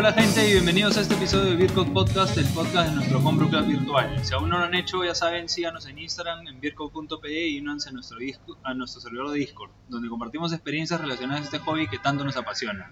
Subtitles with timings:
[0.00, 3.50] Hola gente y bienvenidos a este episodio de Vircode Podcast, el podcast de nuestro Homebrew
[3.50, 4.24] Club virtual.
[4.24, 7.90] Si aún no lo han hecho, ya saben, síganos en Instagram, en vircode.pe y únanse
[7.90, 8.16] a nuestro,
[8.62, 12.38] a nuestro servidor de Discord, donde compartimos experiencias relacionadas a este hobby que tanto nos
[12.38, 12.90] apasiona.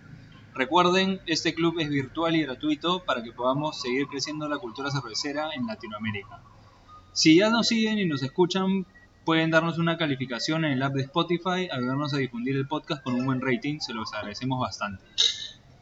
[0.53, 5.48] Recuerden, este club es virtual y gratuito para que podamos seguir creciendo la cultura cervecera
[5.55, 6.42] en Latinoamérica.
[7.14, 8.84] Si ya nos siguen y nos escuchan,
[9.25, 13.14] pueden darnos una calificación en el app de Spotify, ayudarnos a difundir el podcast con
[13.14, 15.03] un buen rating, se los agradecemos bastante.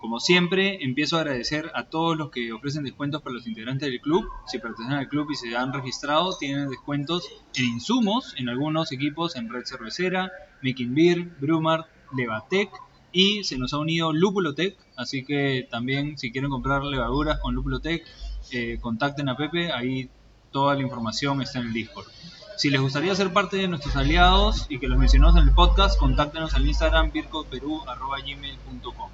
[0.07, 4.01] Como siempre, empiezo a agradecer a todos los que ofrecen descuentos para los integrantes del
[4.01, 4.25] club.
[4.47, 9.35] Si pertenecen al club y se han registrado, tienen descuentos en insumos en algunos equipos
[9.35, 10.31] en Red Cervecera,
[10.63, 12.71] Making Beer, Brumart, Levatec
[13.11, 14.77] y se nos ha unido Lupulotec.
[14.95, 18.07] Así que también si quieren comprar levaduras con Lupulotec,
[18.53, 20.09] eh, contacten a Pepe, ahí
[20.53, 22.07] toda la información está en el Discord.
[22.57, 25.99] Si les gustaría ser parte de nuestros aliados y que los mencionemos en el podcast,
[25.99, 29.11] contáctenos al Instagram vircoperú.gmail.com.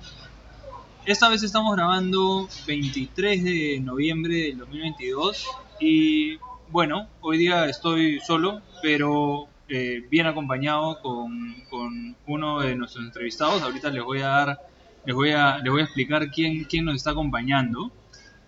[1.05, 5.49] Esta vez estamos grabando 23 de noviembre del 2022
[5.81, 6.37] y
[6.71, 13.63] bueno, hoy día estoy solo, pero eh, bien acompañado con, con, uno de nuestros entrevistados.
[13.63, 14.61] Ahorita les voy a dar,
[15.05, 17.91] les voy a, les voy a explicar quién, quién nos está acompañando.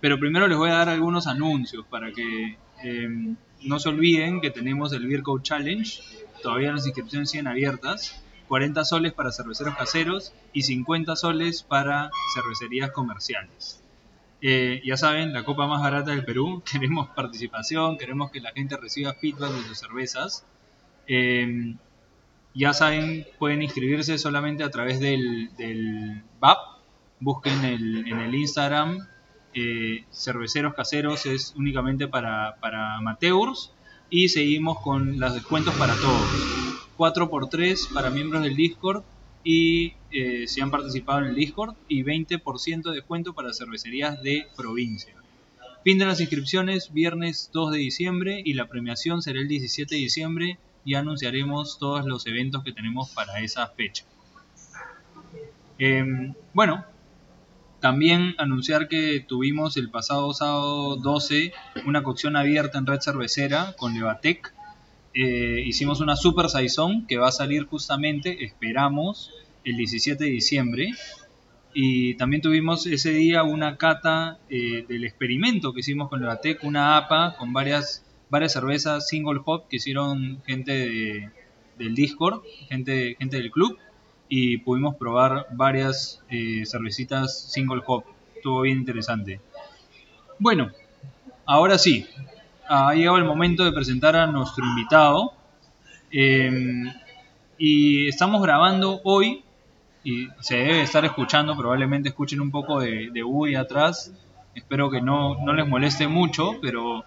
[0.01, 4.51] Pero primero les voy a dar algunos anuncios para que eh, no se olviden que
[4.51, 6.01] tenemos el Beer Code Challenge.
[6.41, 8.23] Todavía las inscripciones siguen abiertas.
[8.55, 13.83] 40 soles para cerveceros caseros y 50 soles para cervecerías comerciales.
[14.42, 18.77] Eh, ya saben, la copa más barata del Perú, queremos participación, queremos que la gente
[18.77, 20.47] reciba feedback de sus cervezas.
[21.09, 21.75] Eh,
[22.55, 26.59] ya saben, pueden inscribirse solamente a través del, del BAP,
[27.19, 29.05] busquen en el Instagram,
[29.53, 33.75] eh, cerveceros caseros es únicamente para, para amateurs
[34.11, 36.73] y seguimos con los descuentos para todos.
[36.97, 39.03] 4x3 para miembros del Discord
[39.43, 44.47] y eh, si han participado en el Discord y 20% de descuento para cervecerías de
[44.57, 45.15] provincia.
[45.85, 50.01] Fin de las inscripciones viernes 2 de diciembre y la premiación será el 17 de
[50.01, 54.05] diciembre y anunciaremos todos los eventos que tenemos para esa fecha.
[55.79, 56.87] Em, bueno,
[57.81, 61.53] también anunciar que tuvimos el pasado sábado 12
[61.85, 64.54] una cocción abierta en red cervecera con Levatec
[65.14, 69.33] eh, hicimos una super saison que va a salir justamente, esperamos,
[69.64, 70.91] el 17 de diciembre.
[71.73, 76.97] Y también tuvimos ese día una cata eh, del experimento que hicimos con Levatec, una
[76.97, 81.33] APA con varias, varias cervezas single hop que hicieron gente
[81.79, 83.79] del Discord, gente, gente del club.
[84.29, 88.05] Y pudimos probar varias eh, cervecitas single hop.
[88.35, 89.41] Estuvo bien interesante.
[90.39, 90.73] Bueno,
[91.46, 92.07] ahora sí,
[92.69, 95.33] ha llegado el momento de presentar a nuestro invitado.
[96.11, 96.92] Em,
[97.58, 99.45] y estamos grabando hoy,
[100.02, 104.13] y se debe estar escuchando, probablemente escuchen un poco de, de atrás.
[104.55, 107.05] Espero que no, no les moleste mucho, pero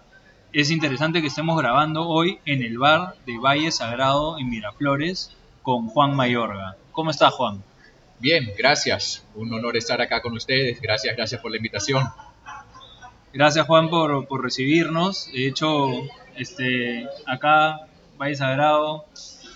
[0.52, 5.88] es interesante que estemos grabando hoy en el bar de Valle Sagrado en Miraflores con
[5.88, 6.76] Juan Mayorga.
[6.92, 7.62] ¿Cómo está Juan?
[8.18, 9.24] Bien, gracias.
[9.34, 10.80] Un honor estar acá con ustedes.
[10.80, 12.02] Gracias, gracias por la invitación.
[13.32, 15.30] Gracias Juan por, por recibirnos.
[15.32, 15.88] De hecho,
[16.36, 17.86] este, acá,
[18.18, 19.06] Valle Sagrado,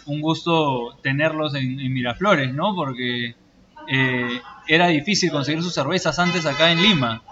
[0.07, 2.75] un gusto tenerlos en, Miraflores, ¿no?
[2.75, 3.35] Porque
[3.89, 7.23] eh, era difícil conseguir sus cervezas antes acá en Lima.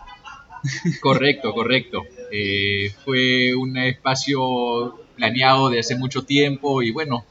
[1.01, 2.05] Correcto, correcto.
[2.31, 7.25] Eh, fue un espacio planeado de hace mucho tiempo y bueno,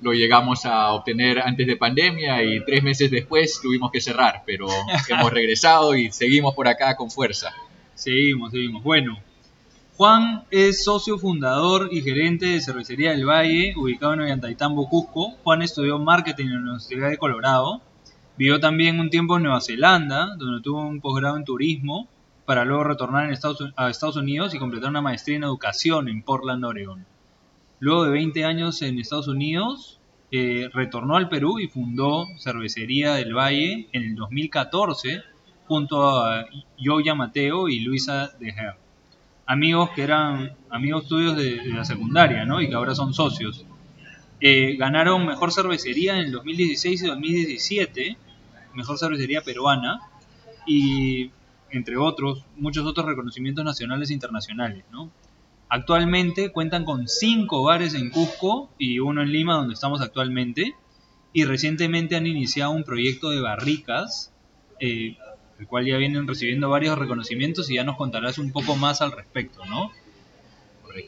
[0.00, 4.66] lo llegamos a obtener antes de pandemia y tres meses después tuvimos que cerrar, pero
[5.08, 7.54] hemos regresado y seguimos por acá con fuerza.
[8.02, 8.82] Seguimos, seguimos.
[8.82, 9.16] Bueno,
[9.96, 15.34] Juan es socio fundador y gerente de Cervecería del Valle, ubicado en Ollantaytambo, Cusco.
[15.44, 17.80] Juan estudió marketing en la Universidad de Colorado.
[18.36, 22.08] Vivió también un tiempo en Nueva Zelanda, donde tuvo un posgrado en turismo,
[22.44, 26.24] para luego retornar en Estados, a Estados Unidos y completar una maestría en educación en
[26.24, 27.06] Portland, Oregon.
[27.78, 30.00] Luego de 20 años en Estados Unidos,
[30.32, 35.22] eh, retornó al Perú y fundó Cervecería del Valle en el 2014
[35.66, 36.46] junto a
[36.78, 38.74] Yoya Mateo y Luisa de Her.
[39.46, 42.60] Amigos que eran amigos tuyos de, la secundaria, ¿no?
[42.60, 43.64] Y que ahora son socios.
[44.40, 48.16] Eh, ganaron Mejor Cervecería en el 2016 y 2017
[48.74, 50.00] mejor cervecería peruana
[50.66, 51.30] y
[51.70, 55.10] entre otros, muchos otros reconocimientos nacionales e internacionales, ¿no?
[55.68, 60.74] Actualmente cuentan con cinco bares en Cusco y uno en Lima, donde estamos actualmente,
[61.32, 64.34] y recientemente han iniciado un proyecto de barricas,
[64.80, 65.16] eh,
[65.62, 69.12] el cual ya vienen recibiendo varios reconocimientos y ya nos contarás un poco más al
[69.12, 69.92] respecto, ¿no?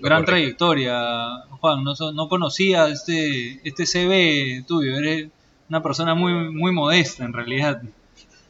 [0.00, 5.28] Gran trayectoria, Juan, no, no conocía este, este CV tuyo, eres
[5.68, 7.82] una persona muy, muy modesta en realidad.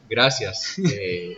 [0.09, 0.79] Gracias.
[0.85, 1.35] Eh,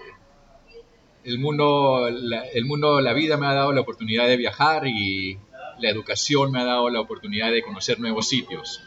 [1.23, 5.37] el mundo, la, el mundo, la vida me ha dado la oportunidad de viajar y
[5.79, 8.81] la educación me ha dado la oportunidad de conocer nuevos sitios.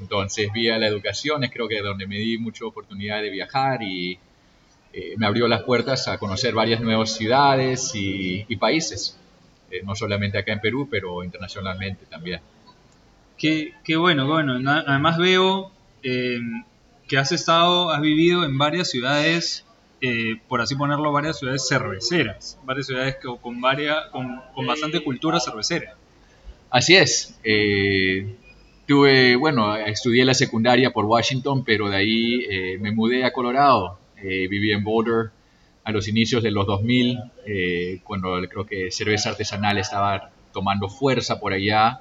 [0.00, 4.18] Entonces, vía la educación es creo que donde me di mucha oportunidad de viajar y
[4.96, 9.18] eh, me abrió las puertas a conocer varias nuevas ciudades y, países,
[9.72, 12.40] eh, no solamente acá en Perú, pero internacionalmente también.
[13.36, 14.54] Qué, qué bueno, bueno.
[14.86, 15.72] Además veo
[16.04, 16.38] eh,
[17.08, 19.64] que has estado, has vivido en varias ciudades
[20.00, 25.96] eh, por así ponerlo, varias ciudades cerveceras, varias ciudades con, varias, con, bastante cultura cervecera.
[26.70, 27.34] Así es.
[28.86, 34.03] Tuve, bueno, estudié la secundaria por Washington, pero de ahí me mudé a Colorado.
[34.24, 35.30] Viví en Boulder
[35.84, 37.18] a los inicios de los 2000,
[38.04, 42.00] cuando creo que cerveza artesanal estaba tomando fuerza por allá.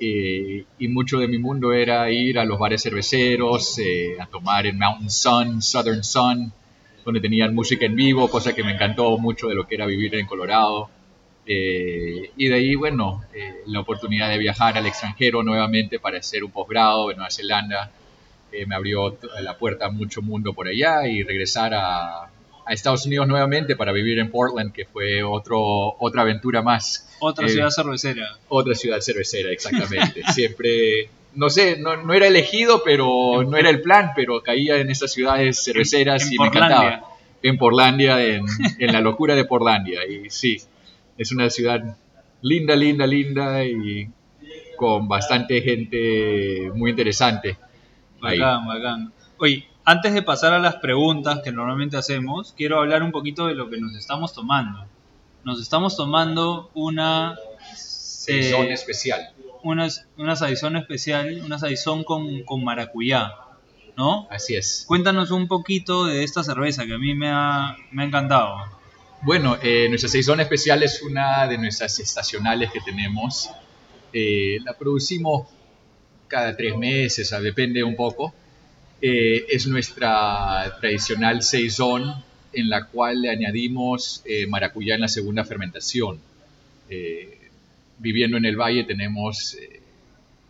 [0.00, 3.78] y mucho de mi mundo era ir a los bares cerveceros,
[4.20, 6.52] a tomar en Mountain Sun, Southern Sun,
[7.04, 10.14] donde tenían música en vivo, cosa que me encantó mucho de lo que era vivir
[10.14, 10.90] en Colorado.
[11.46, 16.44] Eh, y de ahí, bueno, eh, la oportunidad de viajar al extranjero nuevamente para hacer
[16.44, 17.90] un posgrado en Nueva Zelanda
[18.52, 22.30] eh, me abrió la puerta a mucho mundo por allá y regresar a, a,
[22.68, 25.60] Estados Unidos nuevamente para vivir en Portland, que fue otro,
[25.98, 27.08] otra aventura más.
[27.20, 28.38] Otra ciudad cervecera.
[28.48, 30.22] Otra ciudad cervecera, exactamente.
[30.34, 34.90] Siempre no sé, no, no, era elegido, pero no era el plan, pero caía en
[34.90, 37.04] esas ciudades cerveceras y me encantaba.
[37.42, 38.44] En Portlandia, en,
[38.78, 40.00] en, la locura de Portlandia.
[40.06, 40.58] Y sí,
[41.16, 41.96] es una ciudad
[42.42, 44.08] linda, linda, linda y
[44.76, 47.56] con bastante gente muy interesante.
[48.20, 49.12] Bacán, bacán.
[49.38, 53.54] Oye, antes de pasar a las preguntas que normalmente hacemos, quiero hablar un poquito de
[53.54, 54.86] lo que nos estamos tomando.
[55.44, 57.36] Nos estamos tomando una...
[57.74, 59.32] Saison eh, especial
[59.62, 63.32] una, una saizón especial, una saizón con, con maracuyá,
[63.96, 64.26] ¿no?
[64.30, 64.84] Así es.
[64.86, 68.56] Cuéntanos un poquito de esta cerveza que a mí me ha, me ha encantado.
[69.22, 73.50] Bueno, eh, nuestra saizón especial es una de nuestras estacionales que tenemos.
[74.12, 75.48] Eh, la producimos
[76.30, 78.32] cada tres meses, depende un poco.
[79.02, 86.20] Eh, es nuestra tradicional saison en la cual le añadimos maracuyá en la segunda fermentación
[88.00, 89.80] viviendo en el valle tenemos eh,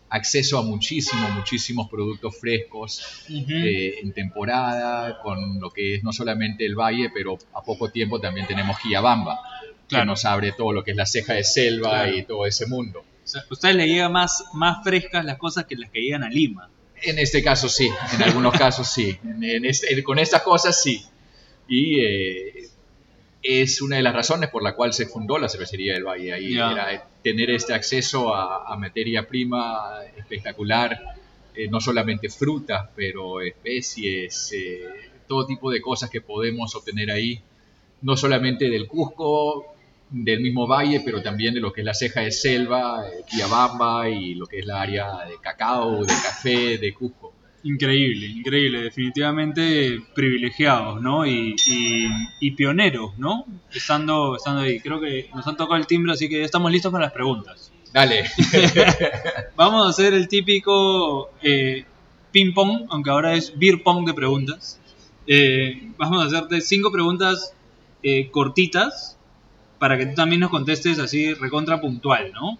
[0.09, 6.65] acceso a muchísimos, muchísimos productos frescos eh, en temporada, con lo que es no solamente
[6.65, 9.39] el valle, pero a poco tiempo también tenemos Quillabamba,
[9.87, 13.03] que nos abre todo lo que es la ceja de selva y todo ese mundo.
[13.25, 16.69] O ustedes le llegan más, más frescas las cosas que las que llegan a Lima.
[17.03, 19.17] En este caso sí, en algunos casos sí.
[19.41, 21.03] Este, con estas cosas sí.
[21.67, 22.69] Y eh,
[23.41, 26.33] es una de las razones por la cual se fundó la cervecería del Valle.
[26.33, 31.15] Ahí era tener este acceso a, materia prima espectacular,
[31.55, 34.83] eh, no solamente frutas, pero especies, eh,
[35.27, 37.41] todo tipo de cosas que podemos obtener ahí,
[38.01, 39.75] no solamente del Cusco,
[40.11, 44.09] del mismo valle, pero también de lo que es la ceja de selva, eh, Quiabamba
[44.09, 47.33] y lo que es la área de cacao, de café, de Cusco.
[47.63, 51.25] Increíble, increíble, definitivamente privilegiados, ¿no?
[51.25, 51.55] Y,
[52.39, 53.45] y, pioneros, ¿no?
[53.71, 54.79] Estando, estando ahí.
[54.79, 57.71] Creo que nos han tocado el timbre, así que ya estamos listos para las preguntas.
[57.93, 58.23] Dale.
[59.55, 61.85] Vamos a hacer el típico eh,
[62.31, 64.79] ping pong, aunque ahora es beer pong de preguntas.
[65.27, 67.53] Eh, vamos a hacerte cinco preguntas
[68.01, 69.19] eh, cortitas
[69.81, 72.59] para que tú también nos contestes así recontra puntual, ¿no?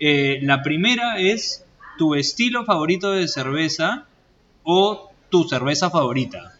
[0.00, 1.64] la primera es
[1.96, 4.08] tu estilo favorito de cerveza
[4.64, 6.58] o tu cerveza favorita?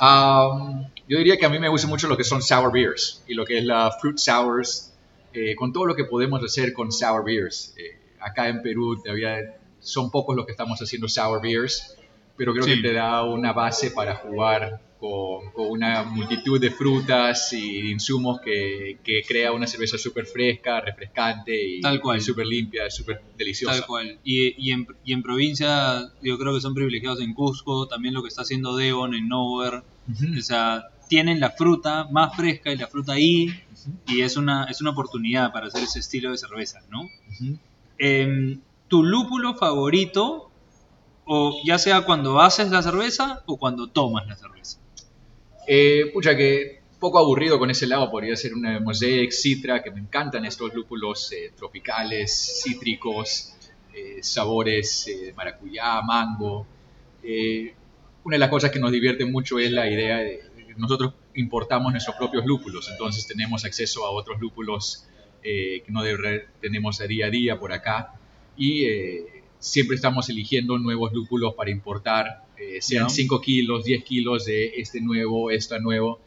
[0.00, 3.44] yo diría que a mí me gusta mucho lo que son sour beers y lo
[3.44, 4.92] que es la fruit sours,
[5.32, 7.76] eh, con todo lo que podemos hacer con sour beers.
[7.76, 11.96] Eh, acá en Perú todavía son pocos los que estamos haciendo sour beers,
[12.36, 17.90] pero creo que te da una base para jugar con, una multitud de frutas y
[17.90, 21.80] insumos que, crea una cerveza súper fresca, refrescante y,
[22.20, 23.76] súper limpia, súper deliciosa.
[23.76, 24.18] Tal cual.
[24.24, 28.76] Y, en, provincia yo creo que son privilegiados en Cusco, también lo que está haciendo
[28.76, 29.82] Devon en Nowhere.
[30.38, 33.48] O sea, tienen la fruta más fresca y la fruta ahí
[34.06, 37.08] y es una, es una oportunidad para hacer ese estilo de cerveza, ¿no?
[37.98, 40.50] Em, ¿Tu lúpulo favorito
[41.26, 44.78] O ya sea cuando haces la cerveza o cuando tomas la cerveza.
[45.66, 50.00] Eh, pucha, que poco aburrido con ese lado, podría ser una Mosaic, Citra, que me
[50.00, 53.54] encantan estos lúpulos eh, tropicales, cítricos,
[53.94, 56.66] eh, sabores eh, maracuyá, mango.
[57.22, 57.72] Eh,
[58.24, 60.40] una de las cosas que nos divierte mucho es la idea de
[60.76, 65.06] nosotros importamos nuestros propios lúpulos, entonces tenemos acceso a otros lúpulos
[65.42, 66.02] que no
[66.60, 68.14] tenemos día a día por acá
[68.56, 68.86] y
[69.64, 72.44] siempre estamos eligiendo nuevos lúpulos para importar,
[72.80, 76.20] sean 5 kilos, 10 kilos de este nuevo, este nuevo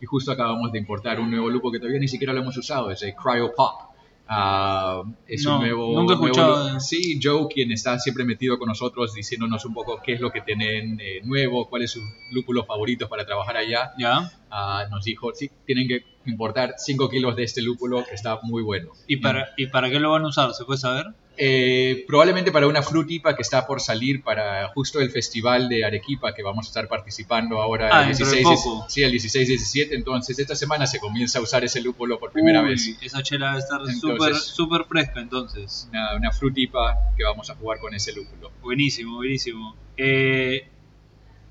[0.00, 2.90] y justo acabamos de importar un nuevo lupo que todavía ni siquiera lo hemos usado,
[2.90, 3.94] es el Cryo Pop.
[4.26, 6.80] Ah, es un nuevo, nunca he escuchado.
[6.80, 10.40] sí, Joe, quien está siempre metido con nosotros, diciéndonos un poco qué es lo que
[10.40, 13.92] tienen eh, nuevo, cuáles son sus lúpulos favoritos para trabajar allá.
[13.98, 14.30] Ya.
[14.50, 18.62] Ah, nos dijo, sí, tienen que importar 5 kilos de este lúpulo que está muy
[18.62, 18.92] bueno.
[19.06, 20.52] ¿Y para, ¿Y para qué lo van a usar?
[20.54, 21.06] ¿Se puede saber?
[21.36, 26.32] Eh, probablemente para una frutipa que está por salir para justo el festival de Arequipa
[26.32, 28.46] que vamos a estar participando ahora ah, el 16,
[28.86, 32.62] sí, el 16 17 entonces esta semana se comienza a usar ese lúpulo por primera
[32.62, 32.96] vez.
[33.02, 35.88] esa chela va a estar súper super fresca entonces.
[35.90, 38.52] una, una, frutipa que vamos a jugar con ese lúpulo.
[38.62, 39.74] Buenísimo buenísimo.
[39.96, 40.68] Eh,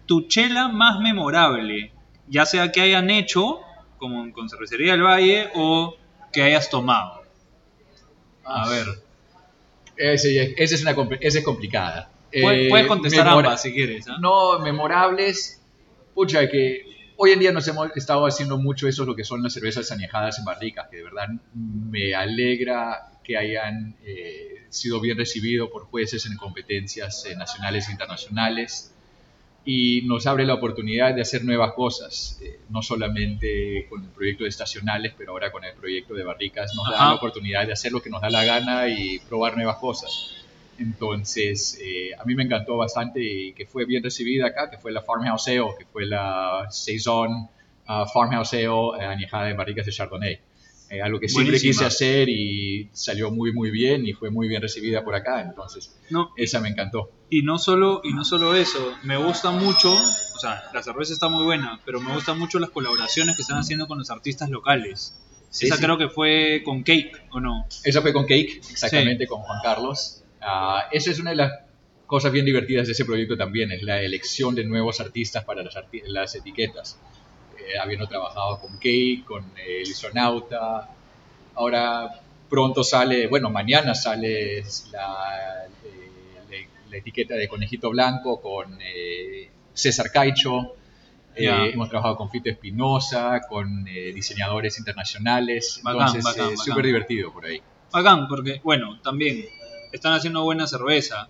[0.06, 1.92] tu chela más memorable
[2.30, 3.60] ya sea que hayan hecho
[3.98, 5.98] como con Cervecería del Valle o
[6.32, 7.24] que hayas tomado.
[8.46, 9.03] A ver
[9.98, 12.12] ese, ese es una, esa es complicada.
[12.32, 14.08] Puedes, eh, contestar ambas si quieres.
[14.08, 14.18] ¿ah?
[14.20, 15.62] No, memorables.
[16.14, 16.84] Pucha, que
[17.18, 20.40] hoy en día nos hemos estado haciendo mucho eso, lo que son las cervezas añejadas
[20.40, 26.26] en barricas, que de verdad me alegra que hayan eh, sido bien recibidos por jueces
[26.26, 28.93] en competencias eh, nacionales e internacionales
[29.66, 34.44] y nos abre la oportunidad de hacer nuevas cosas, eh, no solamente con el proyecto
[34.44, 37.92] de estacionales, pero ahora con el proyecto de barricas nos da la oportunidad de hacer
[37.92, 40.36] lo que nos da la gana y probar nuevas cosas.
[40.78, 44.92] Entonces, eh, a mí me encantó bastante y que fue bien recibida acá, que fue
[44.92, 47.48] la Farmhouse Ale, que fue la Saison
[47.88, 50.40] uh, Farmhouse Ale eh, añejada en barricas de Chardonnay.
[50.94, 54.62] Eh, algo que siempre quise hacer y salió muy muy bien y fue muy bien
[54.62, 57.10] recibida por acá, entonces no, esa me encantó.
[57.32, 61.30] Y no solo y no solo eso, me gusta mucho, o sea, la cerveza está
[61.30, 65.20] muy buena, pero me gustan mucho las colaboraciones que están haciendo con los artistas locales.
[65.60, 67.66] esa creo que fue con Cake, ¿o no?
[67.84, 70.24] Esa fue con Cake, exactamente, con Juan Carlos.
[70.44, 71.54] Uh, esa es una de las
[72.06, 75.74] cosas bien divertidas de ese proyecto también, es la elección de nuevos artistas para las,
[76.06, 77.00] las etiquetas
[77.68, 80.90] eh, habiendo trabajado con Kate, con eh, el Isonauta.
[81.56, 85.66] Ahora pronto sale, bueno, mañana sale la,
[86.52, 88.78] eh, la, etiqueta de Conejito Blanco con
[89.74, 90.76] César Caicho.
[91.36, 95.82] hemos trabajado con Fito Espinosa, con diseñadores internacionales.
[95.86, 97.62] Entonces, es súper divertido por ahí.
[97.92, 99.46] Bacán, porque, bueno, también
[99.92, 101.30] están haciendo buena cerveza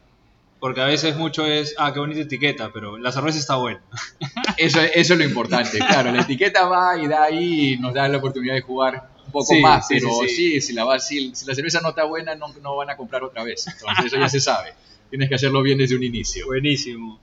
[0.64, 3.82] porque a veces mucho es, ah, qué bonita etiqueta, pero la cerveza está buena.
[4.58, 8.08] Eso, eso es lo importante, claro, la etiqueta va y da ahí y nos da
[8.08, 11.90] la oportunidad de jugar un poco más, pero sí, si, la, si, la cerveza no
[11.90, 13.68] está buena, no, no van a comprar otra vez.
[13.68, 14.74] Entonces eso ya se sabe.
[15.10, 16.46] Tienes que hacerlo bien desde un inicio.
[16.46, 17.20] Buenísimo.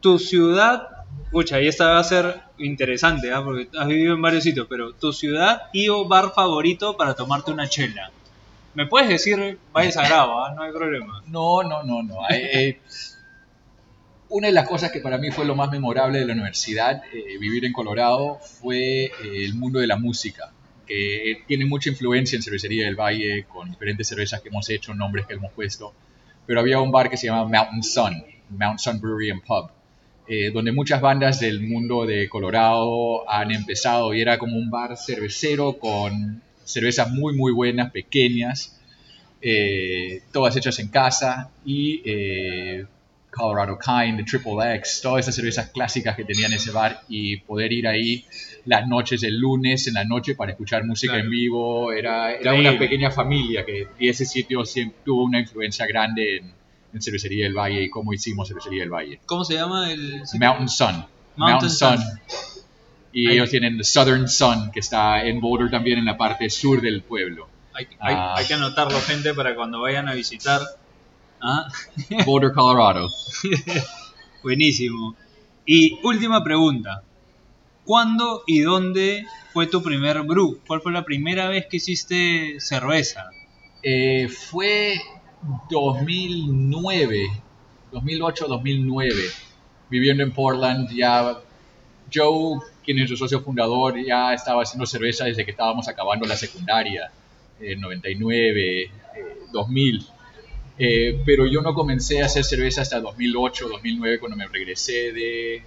[0.00, 0.88] Tu ciudad,
[1.24, 3.34] escucha, y esta va a ser interesante, ¿eh?
[3.42, 7.50] porque has vivido en varios sitios, pero tu ciudad y o bar favorito para tomarte
[7.50, 8.10] una chela.
[8.74, 10.54] Me puedes decir Valle Sagrado, ¿ah?
[10.54, 11.22] no hay problema.
[11.26, 12.16] No, no, no, no.
[12.30, 12.80] Eh,
[14.30, 17.36] una de las cosas que para mí fue lo más memorable de la universidad, eh,
[17.38, 20.52] vivir en Colorado, fue eh, el mundo de la música,
[20.86, 25.26] que tiene mucha influencia en Cervecería del Valle, con diferentes cervezas que hemos hecho, nombres
[25.26, 25.92] que hemos puesto.
[26.46, 29.70] Pero había un bar que se llama Mountain Sun, Mountain Sun Brewery and Pub,
[30.54, 35.78] donde muchas bandas del mundo de Colorado han empezado y era como un bar cervecero
[35.78, 38.78] con cervezas muy, muy buenas, pequeñas,
[39.40, 42.86] eh, todas hechas en casa y eh,
[43.32, 47.88] Colorado Kind, Triple X, todas esas cervezas clásicas que tenían ese bar y poder ir
[47.88, 48.24] ahí
[48.66, 52.78] las noches del lunes en la noche para escuchar música en vivo, era, era una
[52.78, 56.62] pequeña familia que y ese sitio siempre tuvo una influencia grande en,
[57.00, 59.18] Cervecería del Valle y cómo hicimos Cervecería del Valle.
[59.24, 61.04] ¿Cómo se llama el Mountain Sun.
[61.36, 61.98] Mountain, Sun.
[63.12, 66.80] Y ellos tienen The Southern Sun, que está en Boulder también en la parte sur
[66.80, 67.48] del pueblo.
[67.74, 68.40] Hay, ah.
[68.46, 70.60] que anotarlo, gente, para cuando vayan a visitar.
[71.40, 71.68] ¿Ah?
[72.26, 73.10] Boulder, Colorado.
[74.42, 75.14] Buenísimo.
[75.66, 77.02] Y última pregunta.
[77.84, 80.60] ¿Cuándo y dónde fue tu primer brew?
[80.66, 83.30] ¿Cuál fue la primera vez que hiciste cerveza?
[83.82, 85.00] Eh, fue
[85.68, 87.26] 2009,
[87.92, 89.12] 2008-2009,
[89.90, 91.38] viviendo en Portland, ya
[92.12, 96.36] Joe quien es su socio fundador, ya estaba haciendo cerveza desde que estábamos acabando la
[96.36, 97.10] secundaria,
[97.60, 98.90] en 99,
[99.52, 100.06] 2000.
[100.78, 105.62] Eh, pero yo no comencé a hacer cerveza hasta 2008, 2009, cuando me regresé de,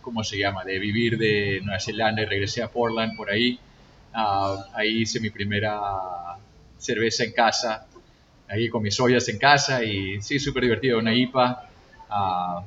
[0.00, 3.58] ¿cómo se llama?, de vivir de Nueva Zelanda y regresé a Portland, por ahí.
[4.12, 6.36] Ah, ahí hice mi primera
[6.78, 7.86] cerveza en casa,
[8.48, 11.68] ahí con mis ollas en casa y sí, súper divertido, una IPA,
[12.10, 12.62] ah,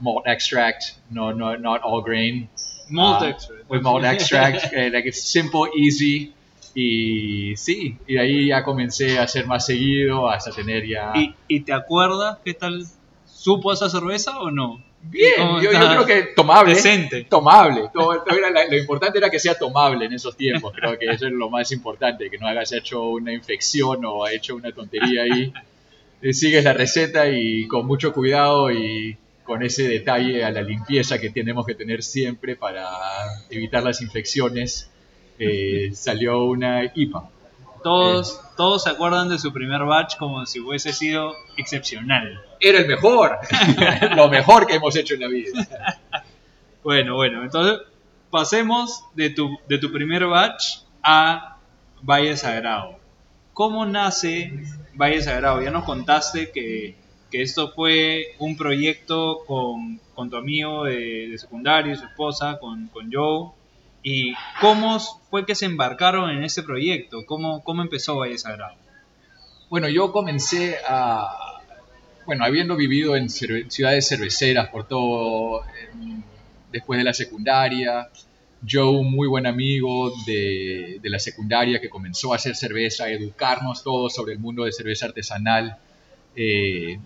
[0.00, 2.48] malt extract, no, no, not all grain.
[2.90, 3.70] Malt Ah, extract.
[3.70, 6.32] With malt extract, eh, like it's simple, easy.
[6.74, 11.12] Y sí, y de ahí ya comencé a hacer más seguido, hasta tener ya...
[11.16, 12.84] ¿Y, y te acuerdas qué tal
[13.26, 14.80] supo esa cerveza o no?
[15.02, 16.74] Bien, ¿Cómo yo, yo creo que tomable.
[16.74, 17.24] Decente.
[17.24, 17.88] Tomable.
[17.92, 20.72] Todo- todo era lo importante era que sea tomable en esos tiempos.
[20.74, 24.54] Creo que eso es lo más importante, que no hayas hecho una infección o hecho
[24.56, 25.52] una tontería ahí.
[26.32, 29.16] Sigues la receta y con mucho cuidado y
[29.48, 32.86] con ese detalle a la limpieza que tenemos que tener siempre para
[33.48, 34.90] evitar las infecciones,
[35.38, 37.30] eh, salió una IPA.
[37.82, 42.44] Todos, todos se acuerdan de su primer batch como si hubiese sido excepcional.
[42.60, 43.38] Era el mejor,
[44.16, 45.66] lo mejor que hemos hecho en la vida.
[46.84, 47.86] Bueno, bueno, entonces
[48.30, 51.58] pasemos de tu, de tu primer batch a
[52.02, 52.98] Valle Sagrado.
[53.52, 54.52] ¿Cómo nace
[54.94, 55.60] Valle Sagrado?
[55.60, 56.94] Ya nos contaste que,
[57.30, 62.88] que esto fue un proyecto con, con tu amigo de, de secundario, su esposa, con,
[62.88, 63.50] con Joe.
[64.02, 64.98] ¿Y cómo
[65.30, 67.26] fue que se embarcaron en ese proyecto?
[67.26, 68.76] ¿Cómo, cómo empezó Valle Sagrado?
[69.68, 71.60] Bueno, yo comencé a,
[72.24, 76.24] bueno, habiendo vivido en cerve- ciudades cerveceras por todo, en-
[76.72, 78.08] después de la secundaria,
[78.68, 83.10] Joe, un muy buen amigo de, de la secundaria que comenzó a hacer cerveza, a
[83.10, 85.76] educarnos todos sobre el mundo de cerveza artesanal,
[86.34, 86.98] eh,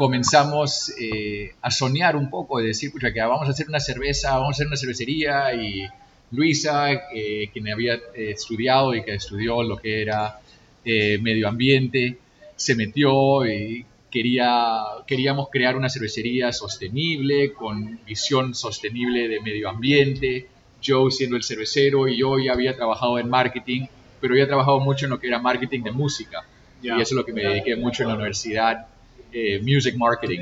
[0.00, 4.30] comenzamos eh, a soñar un poco, de decir, pucha, que vamos a hacer una cerveza,
[4.30, 5.86] vamos a hacer una cervecería y
[6.30, 10.40] Luisa, eh, quien había eh, estudiado y que estudió lo que era
[10.86, 12.16] eh, medio ambiente,
[12.56, 20.48] se metió y quería, queríamos crear una cervecería sostenible, con visión sostenible de medio ambiente.
[20.82, 23.82] Joe siendo el cervecero y yo ya había trabajado en marketing,
[24.18, 26.46] pero había trabajado mucho en lo que era marketing de música.
[26.82, 28.86] Y eso es lo que me dediqué mucho en la universidad,
[29.32, 30.40] eh, music marketing,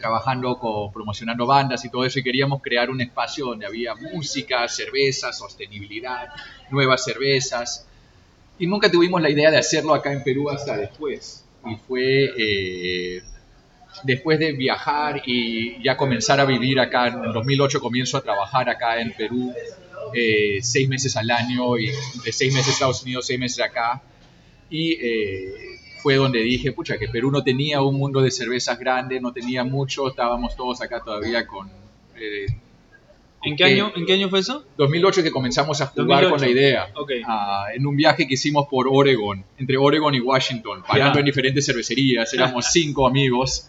[0.00, 2.18] trabajando con, promocionando bandas y todo eso.
[2.18, 6.28] Y queríamos crear un espacio donde había música, cerveza, sostenibilidad,
[6.70, 7.88] nuevas cervezas
[8.58, 11.44] y nunca tuvimos la idea de hacerlo acá en Perú hasta después.
[11.64, 13.22] Y fue eh,
[14.02, 19.00] después de viajar y ya comenzar a vivir acá, en 2008 comienzo a trabajar acá
[19.00, 19.54] en Perú,
[20.12, 21.92] eh, seis meses al año, y
[22.24, 24.02] de seis meses Estados Unidos, seis meses acá.
[24.70, 25.67] Y eh,
[26.02, 29.64] fue donde dije, pucha, que Perú no tenía un mundo de cervezas grande, no tenía
[29.64, 31.68] mucho, estábamos todos acá todavía con...
[32.16, 32.46] eh,
[33.44, 34.64] ¿En qué, año, ¿En qué año fue eso?
[34.76, 36.30] 2008 que comenzamos a jugar 2008.
[36.30, 36.88] con la idea.
[36.96, 37.10] Ok.
[37.24, 41.20] Ah, en un viaje que hicimos por Oregon, entre Oregon y Washington, parando Ya.
[41.20, 42.34] en diferentes cervecerías.
[42.34, 43.68] Éramos cinco amigos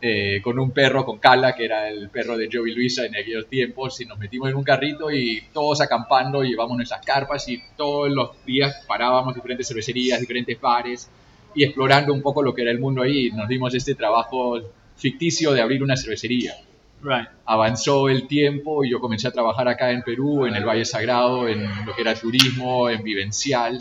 [0.00, 3.46] eh, con un perro, con Cala, que era el perro de Joey Luisa en aquellos
[3.46, 8.10] tiempos, y nos metimos en un carrito y todos acampando, llevamos nuestras carpas y todos
[8.10, 11.10] los días parábamos en diferentes cervecerías, diferentes bares
[11.54, 13.30] y explorando un poco lo que era el mundo ahí.
[13.30, 14.60] Nos dimos este trabajo
[14.96, 16.54] ficticio de abrir una cervecería
[17.02, 17.28] Right.
[17.46, 21.48] avanzó el tiempo y yo comencé a trabajar acá en Perú, en el Valle Sagrado,
[21.48, 23.80] en lo que era turismo, en vivencial,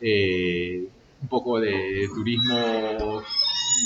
[0.00, 0.84] eh,
[1.20, 3.22] un poco de turismo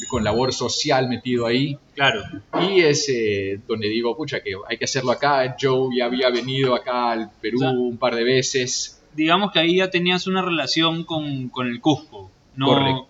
[0.09, 1.77] con labor social metido ahí.
[1.95, 2.23] Claro.
[2.61, 5.57] Y es eh, donde digo, pucha, que hay que hacerlo acá.
[5.61, 9.03] Joe ya había venido acá al Perú O sea, un par de veces.
[9.15, 12.67] digamos que ahí ya tenías una relación con, con el Cusco, ¿no?
[12.67, 13.09] Correcto.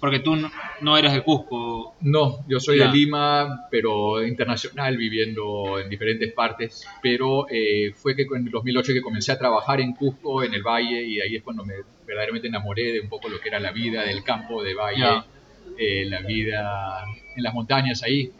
[0.00, 1.94] Porque tú no, no eras de Cusco.
[2.00, 2.86] No, yo soy Ya.
[2.86, 6.86] de Lima, pero internacional, viviendo en diferentes partes.
[7.02, 10.62] Pero eh, fue que en el 2008 que comencé a trabajar en Cusco, en el
[10.62, 11.74] valle, y ahí es cuando me
[12.06, 15.22] verdaderamente enamoré de un poco lo que era la vida del campo de valle,
[15.78, 17.04] eh, la vida
[17.36, 18.32] en las montañas ahí.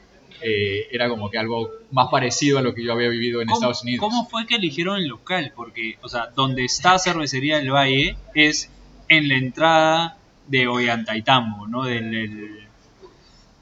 [0.43, 3.59] Eh, era como que algo más parecido a lo que yo había vivido en ¿Cómo,
[3.59, 4.01] Estados Unidos.
[4.01, 5.53] cómo fue que eligieron el local?
[5.55, 8.71] Porque, o sea, donde está Cervecería del Valle es
[9.09, 10.17] en la entrada
[10.51, 11.85] de Ollantaytambo, ¿no?
[11.85, 12.57] Del,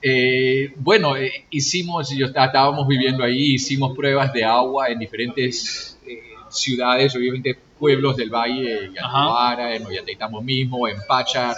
[0.01, 5.99] Eh, bueno, eh, hicimos, yo está- estábamos viviendo ahí, hicimos pruebas de agua en diferentes
[6.07, 11.57] eh, ciudades, obviamente pueblos del valle, Yatuara, en Ollantaytambo mismo, en Pachar,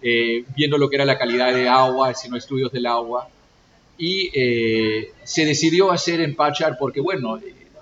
[0.00, 3.28] eh, viendo lo que era la calidad de agua, haciendo estudios del agua.
[3.98, 4.30] Y
[5.24, 7.38] se decidió hacer en Pachar porque, bueno,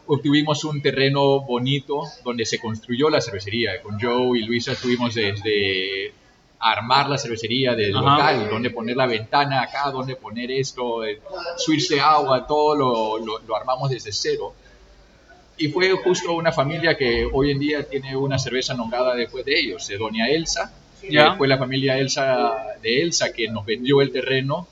[0.07, 3.81] obtuvimos un terreno bonito donde se construyó la cervecería.
[3.83, 6.13] Con Joe y Luisa estuvimos desde
[6.61, 8.11] armar la cervecería del Ajá.
[8.33, 11.19] local, dónde poner la ventana acá, dónde poner esto, el
[11.57, 14.55] switch de agua, todo lo, lo- lo armamos desde cero.
[15.57, 19.59] Y fue justo una familia que hoy en día tiene una cerveza nombrada después de
[19.59, 20.73] ellos, de Doña Elsa,
[21.09, 21.29] Ya.
[21.29, 24.69] Eh, fue la familia Elsa, de Elsa que nos vendió el terreno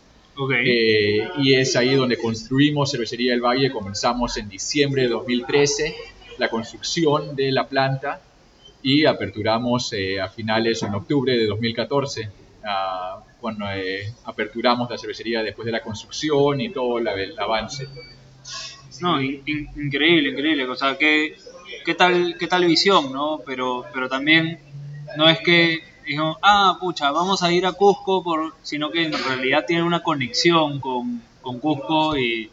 [0.65, 3.71] eh, y es ahí donde construimos Cervecería del Valle.
[3.73, 5.95] Comenzamos en diciembre de 2013
[6.39, 8.21] la construcción de la planta
[8.83, 12.31] y aperturamos eh, a finales en octubre de 2014.
[12.65, 17.87] ah, cuando eh, aperturamos la cervecería después de la construcción y todo el avance.
[19.01, 20.65] No, in- in- increíble, increíble.
[20.69, 21.37] O sea, qué,
[21.85, 23.41] qué tal, qué tal visión, ¿no?
[23.47, 24.59] Pero, pero también
[25.17, 29.13] no es que dijeron, ah, pucha, vamos a ir a Cusco, por, sino que en
[29.13, 32.51] realidad tiene una conexión con, con Cusco y,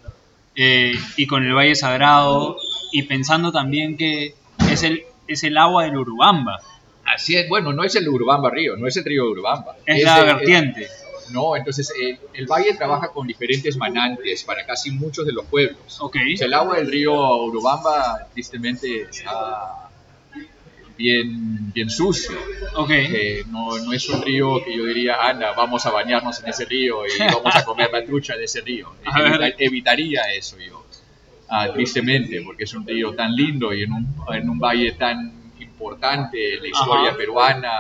[0.55, 2.57] eh, y con el Valle Sagrado
[2.91, 4.35] y pensando también que
[4.69, 6.59] es el, es el agua del Urubamba,
[7.07, 9.75] Así es, bueno, no es el Urubamba Río, no es el río Urubamba.
[9.85, 10.88] es la vertiente.
[11.31, 15.97] No, entonces el, el valle trabaja con diferentes manantes para casi muchos de los pueblos.
[15.99, 17.13] Ok, O sea, el agua del río
[17.45, 19.89] Urubamba tristemente está
[20.97, 22.38] bien, bien sucio.
[22.75, 22.89] ok.
[22.91, 26.65] Eh, no, no es un río que yo diría, anda, vamos a bañarnos en ese
[26.65, 28.93] río y vamos a comer la trucha de ese río.
[29.05, 30.74] Evita- evitaría eso yo,
[31.49, 35.51] ah, tristemente, porque es un río tan lindo y en un, en un valle tan
[35.60, 37.17] importante en la historia Ajá.
[37.17, 37.71] peruana,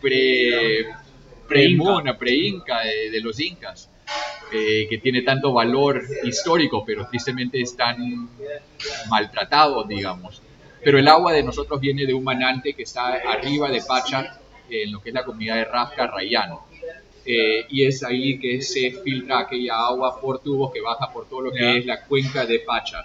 [0.00, 0.86] pre,
[1.48, 3.88] pre-mona, pre-inca, de, de los incas.
[4.52, 8.28] eh, que tiene tanto valor histórico, pero tristemente es tan
[9.08, 10.42] maltratado, digamos.
[10.84, 14.92] Pero el agua de nosotros viene de un manante que está arriba de Pacha, en
[14.92, 16.50] lo que es la comunidad de Rafca Rayán.
[17.24, 21.42] Eh, y es ahí que se filtra aquella agua por tubos que baja por todo
[21.42, 21.72] lo que Ya.
[21.76, 23.04] es la cuenca de Pacha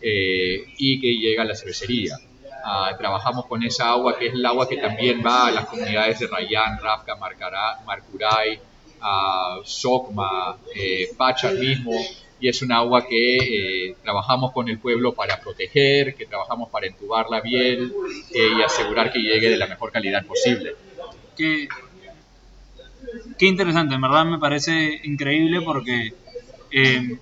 [0.00, 2.16] eh, y que llega a la cervecería.
[2.64, 6.18] Ah, trabajamos con esa agua que es el agua que también va a las comunidades
[6.20, 8.58] de Rayán, Rafca, Marcará, Marcuray,
[9.00, 11.92] a Socma, eh, Pacha mismo,
[12.40, 13.36] y es un agua que
[13.88, 17.92] eh, trabajamos con el pueblo para proteger, que trabajamos para entubarla bien
[18.32, 20.74] eh, y asegurar que llegue de la mejor calidad posible.
[21.36, 21.66] Qué,
[23.38, 26.14] qué interesante, en verdad me parece increíble porque
[26.70, 27.16] eh,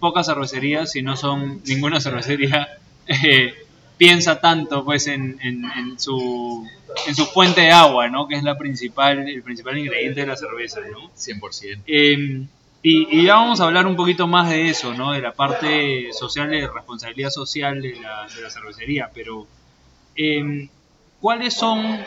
[0.00, 2.68] pocas cervecerías, si no son ninguna cervecería,
[3.06, 3.54] eh,
[3.96, 6.66] piensa tanto pues en, en- en su,
[7.06, 8.26] en su fuente de agua, ¿no?
[8.28, 10.80] que es la principal, el principal ingrediente de la cerveza.
[10.92, 11.10] ¿no?
[11.14, 11.82] 100%.
[11.86, 12.46] Eh,
[12.82, 15.12] y, y ya vamos a hablar un poquito más de eso, ¿no?
[15.12, 19.10] De la parte social, de responsabilidad social de la, de la cervecería.
[19.14, 19.46] Pero,
[20.16, 20.68] eh,
[21.20, 21.98] ¿cuáles son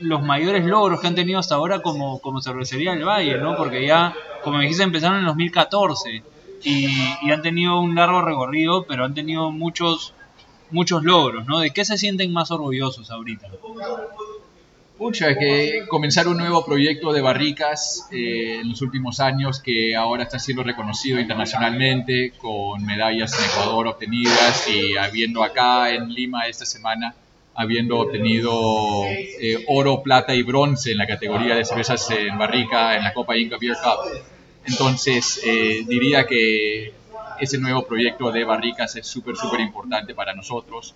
[0.00, 3.56] los mayores logros que han tenido hasta ahora como, como cervecería del Valle, ¿no?
[3.56, 6.22] Porque ya, como me dijiste, empezaron en 2014
[6.62, 10.14] y, han tenido un largo recorrido, pero han tenido muchos
[10.70, 11.58] muchos logros, ¿no?
[11.58, 13.48] ¿De qué se sienten más orgullosos ahorita?
[14.96, 20.24] Pucha, que comenzar un nuevo proyecto de barricas eh, en los últimos años que ahora
[20.24, 26.66] está siendo reconocido internacionalmente con medallas en Ecuador obtenidas y habiendo acá en Lima esta
[26.66, 27.14] semana
[27.54, 33.04] habiendo obtenido eh, oro, plata y bronce en la categoría de cervezas en barrica en
[33.04, 34.22] la Copa Inca Beer Cup.
[34.64, 36.92] Entonces eh, diría que
[37.40, 40.94] ese nuevo proyecto de barricas es súper, súper importante para nosotros.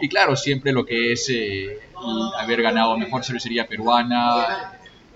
[0.00, 1.78] Y claro, siempre lo que es eh,
[2.38, 4.72] haber ganado mejor cervecería peruana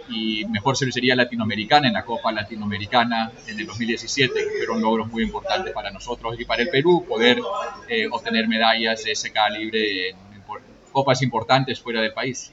[0.09, 5.23] y mejor cervecería latinoamericana en la Copa Latinoamericana en el 2017, que fueron logros muy
[5.23, 7.41] importantes para nosotros y para el Perú, poder
[7.89, 10.17] eh, obtener medallas de ese calibre en,
[10.91, 12.53] copas importantes fuera del país.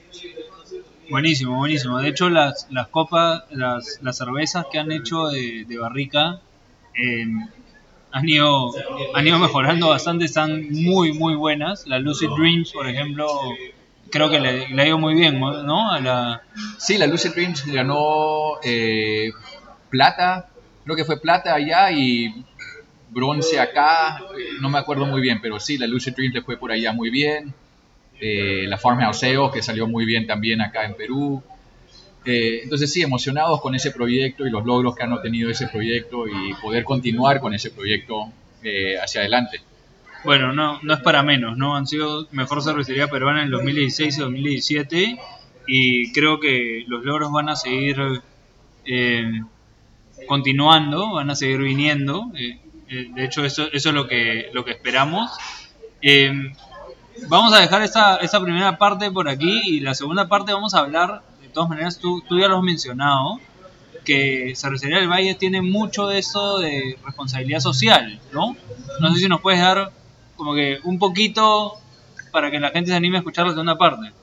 [1.09, 1.99] Buenísimo, buenísimo.
[1.99, 6.41] De hecho, las, las copas, las, las cervezas que han hecho de, de barrica
[6.95, 7.25] eh,
[8.11, 8.73] han, ido,
[9.13, 11.87] han ido mejorando bastante, están muy, muy buenas.
[11.87, 13.27] La Lucid Dreams, por ejemplo,
[14.11, 15.91] creo que le, le ha ido muy bien, ¿no?
[15.91, 16.41] A la,
[16.77, 19.31] Sí, la Lucid Dreams ganó eh,
[19.89, 20.49] plata,
[20.83, 22.43] creo que fue plata allá y
[23.11, 26.57] bronce acá, eh, no me acuerdo muy bien, pero sí, la Lucid Dreams le fue
[26.57, 27.53] por allá muy bien.
[28.19, 31.43] Eh, la Farmhouse Ale, que salió muy bien también acá en Perú.
[32.25, 36.27] Eh, entonces sí, emocionados con ese proyecto y los logros que han obtenido ese proyecto
[36.27, 38.31] y poder continuar con ese proyecto
[38.63, 39.61] eh, hacia adelante.
[40.23, 41.75] bueno, no, no es para menos, ¿no?
[41.75, 45.17] Han sido mejor cervecería peruana en el 2016 y 2017
[45.67, 47.97] y creo que los logros van a seguir
[50.27, 52.31] continuando, van a seguir viniendo.
[52.33, 55.31] de hecho, eso, eso es lo que, lo que esperamos.
[57.27, 60.79] Vamos a dejar esta, esta primera parte por aquí y la segunda parte vamos a
[60.79, 63.39] hablar, de todas maneras, tú, tú ya lo has mencionado,
[64.05, 68.55] que Cervecería del Valle tiene mucho de eso de responsabilidad social, ¿no?
[69.01, 69.91] No sé si nos puedes dar
[70.37, 71.73] como que un poquito
[72.31, 74.13] para que la gente se anime a escuchar la segunda parte.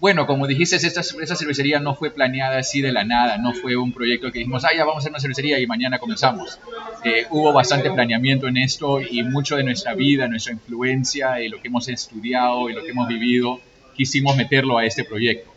[0.00, 3.74] Bueno, como dijiste, esta, esta cervecería no fue planeada así de la nada, no fue
[3.74, 6.60] un proyecto que dijimos, ah, ya vamos a hacer una cervecería y mañana comenzamos.
[7.04, 11.60] Eh, hubo bastante planeamiento en esto y mucho de nuestra vida, nuestra influencia y lo
[11.60, 13.60] que hemos estudiado y lo que hemos vivido,
[13.96, 15.50] quisimos meterlo a este proyecto.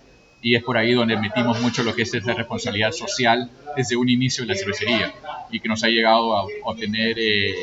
[0.43, 4.09] y es por ahí donde metimos mucho lo que es esta responsabilidad social desde un
[4.09, 5.13] inicio de la cervecería
[5.51, 7.53] y que nos ha llegado a obtener eh,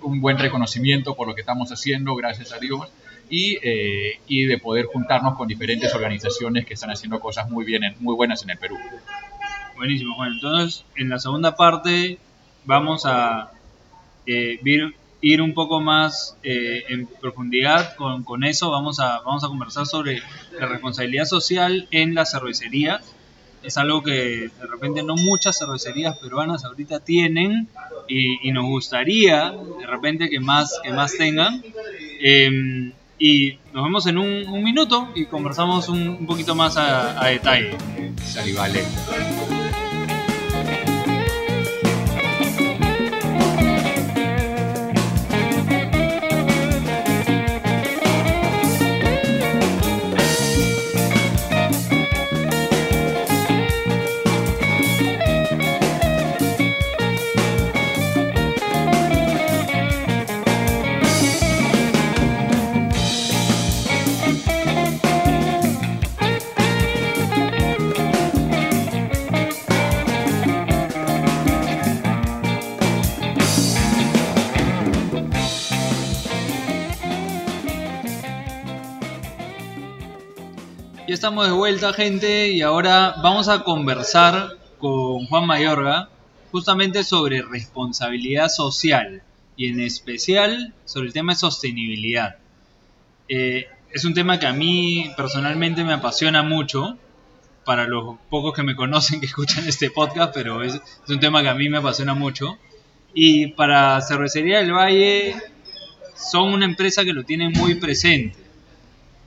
[0.00, 2.88] un buen reconocimiento por lo que estamos haciendo, gracias a Dios,
[3.30, 7.82] y, eh, y, de poder juntarnos con diferentes organizaciones que están haciendo cosas muy, bien,
[8.00, 8.78] muy buenas en el Perú.
[9.76, 10.32] Buenísimo, Juan.
[10.32, 12.18] Entonces, en la segunda parte
[12.64, 13.52] vamos a
[14.26, 14.58] eh,
[15.20, 18.70] ir un poco más eh, en profundidad con, con, eso.
[18.70, 20.22] Vamos a, vamos a conversar sobre
[20.58, 23.00] la responsabilidad social en la cervecería.
[23.62, 27.68] Es algo que de repente no muchas cervecerías peruanas ahorita tienen
[28.06, 31.62] y, nos gustaría de repente que más, que más tengan.
[32.20, 37.28] Em, y nos vemos en un, minuto y conversamos un, un poquito más a, a
[37.28, 37.76] detalle.
[38.22, 38.84] Salivale.
[81.26, 86.08] Estamos de vuelta, gente, y ahora vamos a conversar con Juan Mayorga
[86.52, 89.24] justamente sobre responsabilidad social
[89.56, 92.36] y en especial sobre el tema de sostenibilidad.
[93.28, 96.96] Eh, es un tema que a mí personalmente me apasiona mucho,
[97.64, 101.48] para los pocos que me conocen que escuchan este podcast, pero es, un tema que
[101.48, 102.56] a mí me apasiona mucho.
[103.14, 105.34] Y para Cervecería del Valle
[106.14, 108.38] son una empresa que lo tiene muy presente.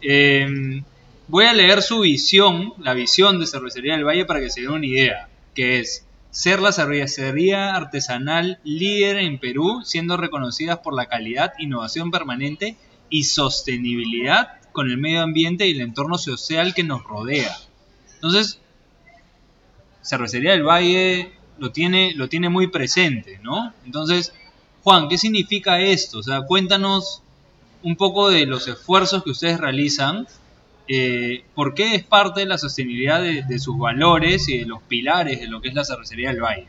[0.01, 0.81] Eh,
[1.29, 4.71] Voy a leer su visión, la visión de Cervecería del Valle para que se den
[4.71, 11.05] una idea, que es ser la cervecería artesanal líder en Perú, siendo reconocidas por la
[11.05, 12.77] calidad, innovación permanente
[13.11, 17.55] y sostenibilidad con el medio ambiente y el entorno social que nos rodea.
[18.15, 18.59] Entonces,
[20.01, 23.71] Cervecería del Valle lo tiene, lo tiene muy presente, ¿no?
[23.85, 24.33] Entonces,
[24.81, 26.17] Juan, ¿qué significa esto?
[26.17, 27.21] O sea, cuéntanos
[27.83, 30.27] un poco de los esfuerzos que ustedes realizan
[30.91, 35.39] eh, por qué es parte de la sostenibilidad de, sus valores y de los pilares
[35.39, 36.65] de lo que es la cervecería del Valle.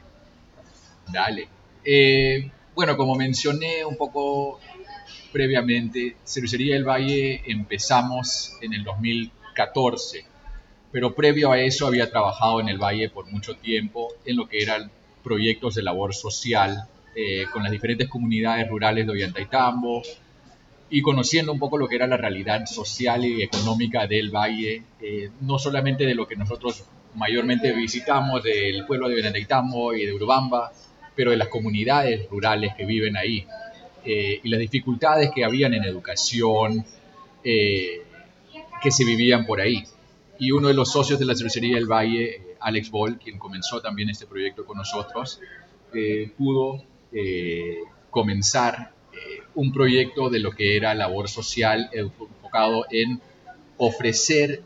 [1.11, 1.49] Dale.
[1.83, 4.61] Eh, bueno, como mencioné un poco
[5.33, 10.27] previamente, Cervecería del Valle empezamos en el 2014,
[10.93, 14.63] pero previo a eso había trabajado en el Valle por mucho tiempo en lo que
[14.63, 14.91] eran
[15.25, 16.85] proyectos de labor social
[17.17, 20.03] eh, con las diferentes comunidades rurales de Ollantaytambo,
[20.91, 25.31] y conociendo un poco lo que era la realidad social y económica del valle, eh,
[25.41, 30.73] no solamente de lo que nosotros mayormente visitamos, del pueblo de Benedictamo y de Urubamba,
[31.15, 33.47] pero de las comunidades rurales que viven ahí
[34.05, 36.85] eh, y las dificultades que habían en educación
[37.45, 38.03] eh,
[38.83, 39.85] que se vivían por ahí.
[40.41, 44.11] Y uno de los socios de la cervecería del Valle, Alex Boll, quien comenzó también
[44.11, 45.39] este proyecto con nosotros,
[46.37, 46.83] pudo
[48.11, 48.93] comenzar
[49.61, 53.21] un proyecto de lo que era labor social enfocado en
[53.77, 54.63] ofrecer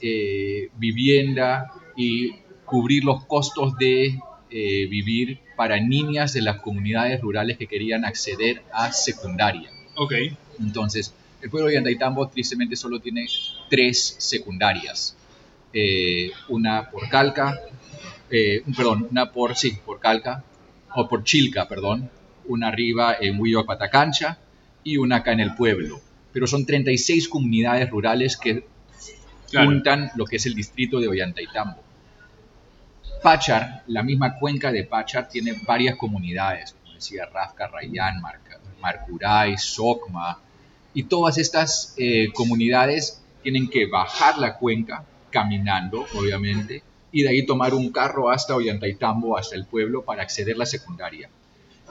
[0.00, 2.32] eh, vivienda y
[2.64, 4.18] cubrir los costos de
[4.50, 9.70] eh, vivir para niñas de las comunidades rurales que querían acceder a secundaria.
[9.94, 10.14] Ok.
[10.58, 13.26] Entonces, el pueblo de Andaitambo tristemente solo tiene
[13.70, 15.16] tres secundarias.
[15.72, 17.60] Eh, una por Calca,
[18.76, 20.42] perdón, una por, sí, por Calca,
[20.96, 22.10] o por Chilca, perdón,
[22.46, 24.38] una arriba en Huillo Patacancha
[24.84, 26.00] y una acá en el pueblo.
[26.32, 28.64] Pero son 36 comunidades rurales que
[29.52, 31.82] juntan lo que es el distrito de Ollantaytambo.
[33.22, 38.20] Pachar, la misma cuenca de Pachar, tiene varias comunidades, como decía Rafka, Rayán,
[38.80, 40.40] Marcuray, Socma,
[40.94, 47.46] y todas estas eh, comunidades tienen que bajar la cuenca caminando, obviamente, y de ahí
[47.46, 51.28] tomar un carro hasta Ollantaytambo, hasta el pueblo, para acceder a la secundaria.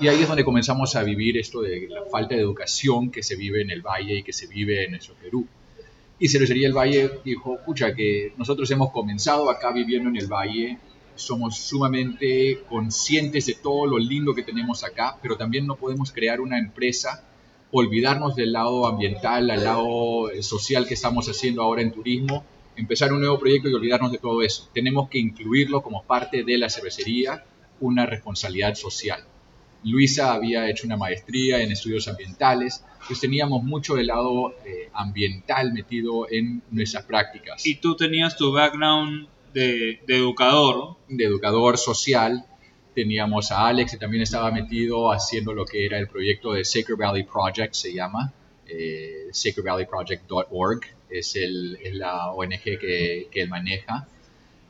[0.02, 3.36] Y ahí es donde comenzamos a vivir esto de la falta de educación que se
[3.36, 5.48] vive en el Valle y que se vive en nuestro Perú.
[6.18, 10.80] Y Cervecería el Valle dijo, pucha, que nosotros hemos comenzado acá viviendo en el Valle,
[11.14, 16.42] somos sumamente conscientes de todo lo lindo que tenemos acá, pero también no podemos crear
[16.42, 17.24] una empresa,
[17.72, 22.44] olvidarnos del lado ambiental, al lado social que estamos haciendo ahora en turismo,
[22.76, 24.68] empezar un nuevo proyecto y olvidarnos de todo eso.
[24.74, 27.46] Tenemos que incluirlo como parte de la cervecería,
[27.80, 29.24] una responsabilidad social.
[29.84, 35.74] Luisa había hecho una maestría en estudios ambientales, pues teníamos mucho del lado eh, ambiental
[35.74, 37.65] metido en nuestras prácticas.
[37.65, 40.98] Y tú tenías tu background de, de educador.
[41.08, 42.46] De educador social.
[42.94, 46.98] Teníamos a Alex que también estaba metido haciendo lo que era el proyecto de Sacred
[46.98, 48.34] Valley Project, se llama,
[48.67, 54.08] eh, sacredvalleyproject.org, es, el, es la ONG que, que él maneja,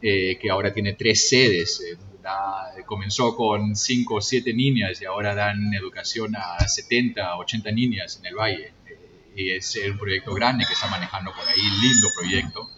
[0.01, 1.83] eh, que ahora tiene tres sedes.
[2.21, 8.17] Eh, comenzó con cinco o siete niñas y ahora dan educación a 70, 80 niñas
[8.19, 8.73] en el valle.
[8.87, 12.69] Eh, y es un proyecto grande que está manejando por ahí, lindo proyecto.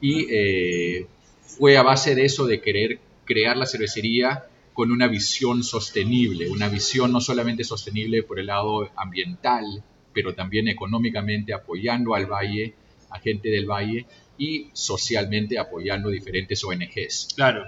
[0.00, 1.06] Y eh,
[1.40, 6.68] fue a base de eso, de querer crear la cervecería con una visión sostenible, una
[6.68, 12.74] visión no solamente sostenible por el lado ambiental, pero también económicamente apoyando al valle,
[13.10, 17.28] a gente del valle y socialmente apoyando diferentes ONGs.
[17.34, 17.64] Claro.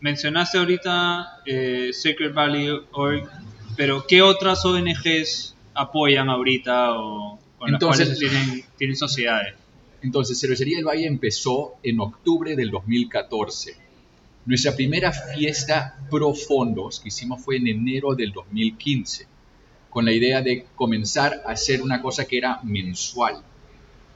[0.00, 3.28] Mencionaste ahorita eh, Sacred Valley Org,
[3.76, 9.54] pero ¿qué otras ONGs apoyan ahorita o con Entonces, las cuales tienen, tienen sociedades?
[10.02, 13.76] Entonces, Cervecería del Valle empezó en octubre del 2014.
[14.46, 19.26] Nuestra primera fiesta pro fondos que hicimos fue en enero del 2015,
[19.90, 23.42] con la idea de comenzar a hacer una cosa que era mensual,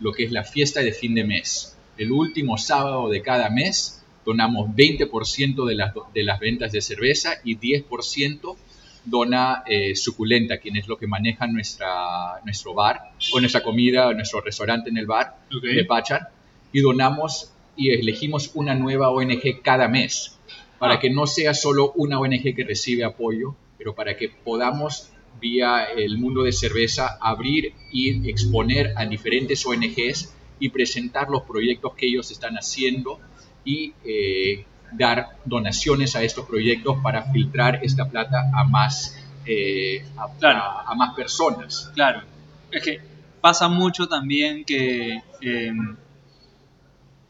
[0.01, 1.77] lo que es la fiesta de fin de mes.
[1.99, 7.35] El último sábado de cada mes donamos 20% de las, de las ventas de cerveza
[7.45, 8.57] y 10%
[9.05, 14.15] dona eh, Suculenta, quien es lo que maneja nuestra, nuestro bar, o nuestra comida, o
[14.15, 15.63] nuestro restaurante en el bar Ok.
[15.63, 16.31] de Pachar,
[16.73, 20.39] y donamos y elegimos una nueva ONG cada mes,
[20.79, 21.01] para Ah.
[21.01, 25.11] que no sea solo una ONG que recibe apoyo, pero para que podamos
[25.41, 31.95] vía el mundo de cerveza abrir y exponer a diferentes ONGs y presentar los proyectos
[31.95, 33.19] que ellos están haciendo
[33.65, 40.29] y eh, dar donaciones a estos proyectos para filtrar esta plata a más, eh, a,
[40.39, 40.59] Claro.
[40.63, 41.91] a- a más personas.
[41.95, 42.23] Claro,
[42.71, 43.01] es que
[43.41, 45.73] pasa mucho también que eh,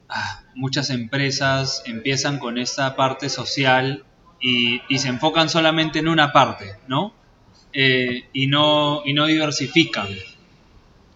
[0.09, 4.05] ah, muchas empresas empiezan con esta parte social
[4.41, 7.15] y, y se enfocan solamente en una parte, ¿no?
[7.73, 10.09] Eh, y no y no diversifican,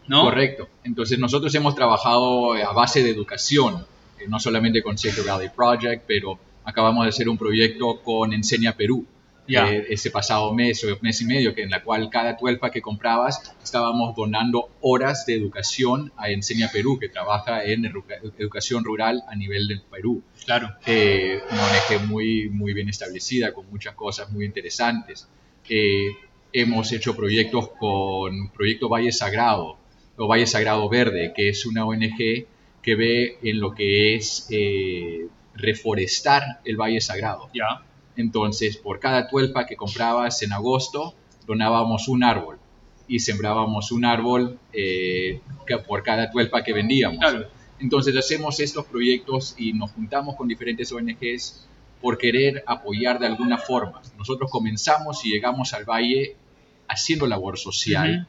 [0.08, 0.22] ¿no?
[0.22, 0.68] Correcto.
[0.84, 3.86] Entonces nosotros hemos trabajado a base de educación,
[4.26, 9.06] no solamente con Sacred Valley Project, pero acabamos de hacer un proyecto con Enseña Perú.
[9.50, 9.72] Ya.
[9.72, 12.82] eh, ese pasado mes o mes y medio, que en la cual cada tuelpa que
[12.82, 19.22] comprabas estábamos donando horas de educación a Enseña Perú, que trabaja en educa- educación rural
[19.26, 20.22] a nivel del Perú.
[20.44, 25.26] Claro, Eh, una ONG muy, muy bien establecida, con muchas cosas muy interesantes.
[25.66, 26.08] Eh,
[26.52, 29.78] hemos hecho proyectos con Proyecto Valle Sagrado,
[30.18, 32.44] o Valle Sagrado Verde, que es una ONG
[32.82, 37.48] que ve en lo que es eh, reforestar el Valle Sagrado.
[37.54, 37.82] ya,
[38.16, 41.14] Entonces, por cada tuelpa que comprabas en agosto,
[41.46, 42.58] donábamos un árbol
[43.06, 47.18] y sembrábamos un árbol eh, que- por cada tuelpa que vendíamos.
[47.20, 47.46] claro,
[47.80, 51.66] Entonces hacemos estos proyectos y nos juntamos con diferentes ONGs
[52.00, 54.02] por querer apoyar de alguna forma.
[54.18, 56.36] Nosotros comenzamos y llegamos al valle
[56.88, 58.26] haciendo labor social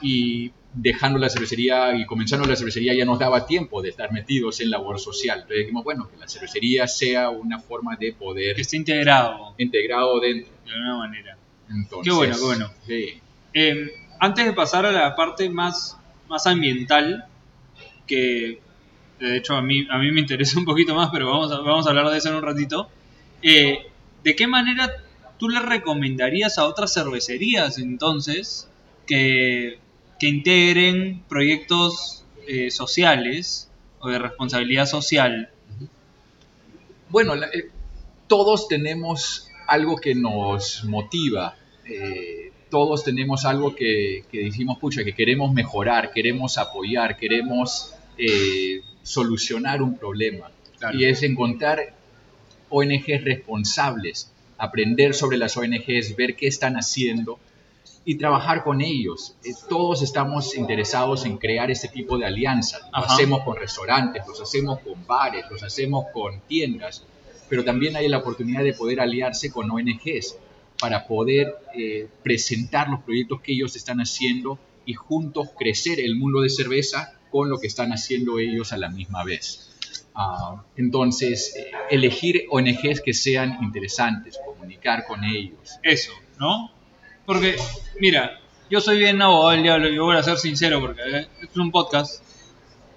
[0.00, 4.60] y dejando la cervecería y comenzando la cervecería ya nos daba tiempo de estar metidos
[4.60, 5.38] en labor social.
[5.40, 10.20] Entonces dijimos, bueno, que la cervecería sea una forma de poder que esté integrado integrado
[10.20, 10.52] dentro.
[10.64, 11.38] de alguna manera.
[11.70, 12.70] Entonces, Qué bueno, qué bueno.
[12.86, 13.20] sí.
[13.54, 15.96] Eh, antes de pasar a la parte más,
[16.28, 17.24] más ambiental,
[18.06, 18.60] que
[19.18, 21.86] de hecho a mí, a mí me interesa un poquito más, pero vamos a, vamos
[21.86, 22.90] a hablar de eso en un ratito,
[23.42, 23.86] eh,
[24.22, 24.90] ¿de qué manera
[25.38, 28.70] tú le recomendarías a otras cervecerías entonces
[29.06, 29.78] que,
[30.18, 35.50] que integren proyectos eh, sociales o de responsabilidad social?
[37.08, 37.70] Bueno, la- eh,
[38.26, 45.14] todos tenemos algo que nos motiva, eh, todos tenemos algo que, que decimos, pucha, que
[45.14, 47.92] queremos mejorar, queremos apoyar, queremos
[49.02, 50.50] solucionar un problema.
[50.78, 50.98] Claro.
[50.98, 51.94] Y es encontrar
[52.70, 57.38] ONGs responsables, aprender sobre las ONGs, ver qué están haciendo
[58.08, 59.34] y trabajar con ellos.
[59.44, 62.82] Eh, todos estamos interesados en crear este tipo de alianzas.
[62.92, 63.12] Lo Ajá.
[63.12, 67.04] hacemos con restaurantes, los hacemos con bares, los hacemos con tiendas,
[67.48, 70.36] pero también hay la oportunidad de poder aliarse con ONGs
[70.78, 76.42] para poder eh, presentar los proyectos que ellos están haciendo y juntos crecer el mundo
[76.42, 79.72] de cerveza con lo que están haciendo ellos a la misma vez.
[80.14, 85.58] Ah, entonces, eh, elegir ONGs que sean interesantes, comunicar con ellos.
[85.82, 86.75] Eso, ¿no?
[87.26, 87.56] Porque,
[88.00, 88.38] mira,
[88.70, 91.72] yo soy bien abogado del diablo, yo voy a ser sincero porque eh, es un
[91.72, 92.22] podcast,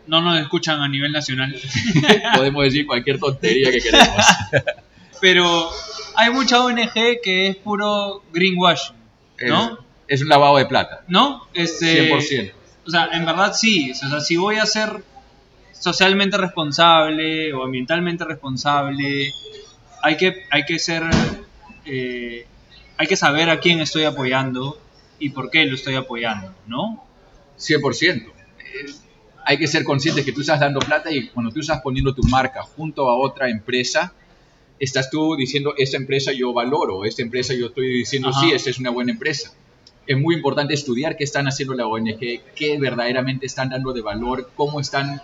[0.05, 1.55] no nos escuchan a nivel nacional,
[2.35, 4.25] Podemos decir cualquier tontería que queremos.
[5.21, 5.69] pero
[6.15, 8.95] hay mucha ONG que es puro greenwashing,
[9.47, 9.79] ¿no?
[10.07, 11.03] Es, es un lavado de plata.
[11.07, 11.47] ¿No?
[11.53, 12.53] Este, 100%.
[12.85, 13.91] O sea, en verdad sí.
[13.91, 15.03] O sea, si voy a ser
[15.73, 19.31] socialmente responsable o ambientalmente responsable,
[20.01, 21.03] hay que, hay que ser.
[21.85, 22.45] eh,
[22.99, 24.77] hay que saber a quién estoy apoyando
[25.19, 27.01] y por qué lo estoy apoyando, ¿no?
[27.57, 28.25] 100%.
[28.25, 28.31] Eh,
[29.45, 32.23] hay que ser consciente que tú estás dando plata y cuando tú estás poniendo tu
[32.23, 34.13] marca junto a otra empresa,
[34.79, 38.41] estás tú diciendo, esta empresa yo valoro, esta empresa yo estoy diciendo, Ajá.
[38.41, 39.53] sí, esta es una buena empresa.
[40.05, 42.19] Es muy importante estudiar qué están haciendo la ONG,
[42.53, 45.21] qué verdaderamente están dando de valor, cómo están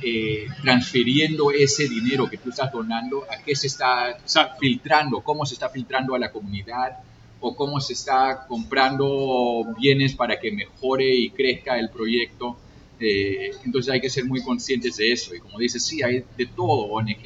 [0.00, 4.58] eh, transfiriendo ese dinero que tú estás donando, a qué se está Exacto.
[4.60, 6.98] filtrando, cómo se está filtrando a la comunidad
[7.40, 12.56] o cómo se está comprando bienes para que mejore y crezca el proyecto.
[12.98, 15.34] Eh, entonces hay que ser muy conscientes de eso.
[15.34, 17.22] Y como dices, sí, hay de todo ONG,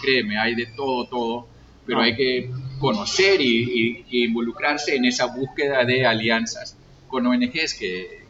[0.00, 1.46] créeme, hay de todo, todo,
[1.86, 2.04] pero Ah.
[2.04, 6.76] hay que conocer y, y- y involucrarse en esa búsqueda de alianzas
[7.08, 8.22] con ONGs, que,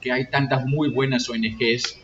[0.00, 1.96] que hay tantas muy buenas ONGs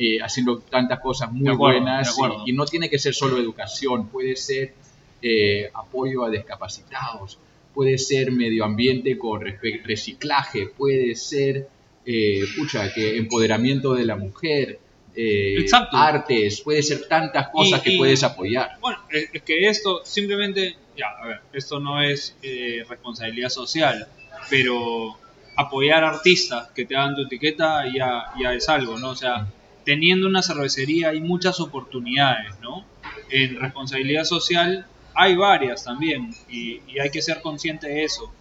[0.00, 2.16] eh, haciendo tantas cosas muy acuerdo, buenas
[2.46, 4.74] y, y no tiene que ser solo educación, puede ser
[5.22, 7.38] eh, apoyo a discapacitados,
[7.78, 9.40] puede ser medio ambiente con
[9.84, 11.68] reciclaje, puede ser,
[12.04, 14.80] eh, pucha, que empoderamiento de la mujer,
[15.14, 18.70] eh, artes, puede ser tantas cosas Y- que puedes apoyar.
[18.80, 24.08] Bueno, es, es que esto simplemente, ya, a ver, esto no es eh, responsabilidad social,
[24.50, 25.16] pero
[25.54, 29.10] apoyar artistas que te hagan tu etiqueta ya, ya es algo, ¿no?
[29.10, 29.46] O sea,
[29.84, 32.84] teniendo una cervecería hay muchas oportunidades, ¿no?
[33.30, 34.84] En responsabilidad social
[35.20, 38.32] hay varias también y, y hay que ser consciente de eso.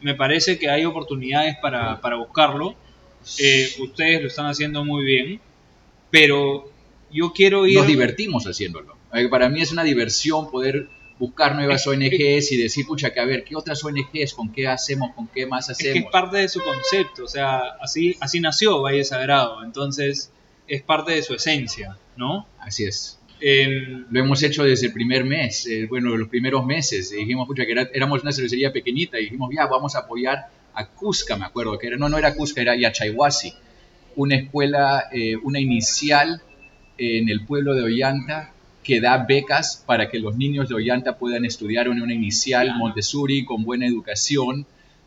[0.00, 2.74] Me parece que hay oportunidades para, para buscarlo.
[3.38, 5.40] Eh, ustedes lo están haciendo muy bien,
[6.10, 6.70] pero
[7.10, 7.78] yo quiero ir...
[7.78, 8.96] Nos divertimos haciéndolo.
[9.12, 13.24] Eh, Para mí es una diversión poder buscar nuevas ONGs y decir, pucha, que a
[13.24, 14.34] ver, ¿qué otras ONGs?
[14.34, 15.14] ¿Con qué hacemos?
[15.14, 16.12] ¿Con qué más Es que es hacemos?
[16.12, 20.32] parte de su concepto, o sea, así, así nació Valle Sagrado, entonces
[20.66, 22.48] es parte de su esencia, ¿no?
[22.58, 23.20] Así es.
[23.40, 27.12] Lo hemos hecho desde el primer mes, eh, bueno, los primeros meses.
[27.12, 30.46] Y dijimos, pucha, que era- éramos una cervecería pequeñita y dijimos, ya, vamos a apoyar
[30.74, 33.52] a Cusca, me acuerdo, que era, no, no era Cusca, era Yachayhuasi,
[34.16, 36.40] una escuela, eh, una inicial
[36.98, 41.44] en el pueblo de Ollanta que da becas para que los niños de Ollanta puedan
[41.44, 42.74] estudiar en una inicial.
[42.76, 44.66] Montessori con buena educación.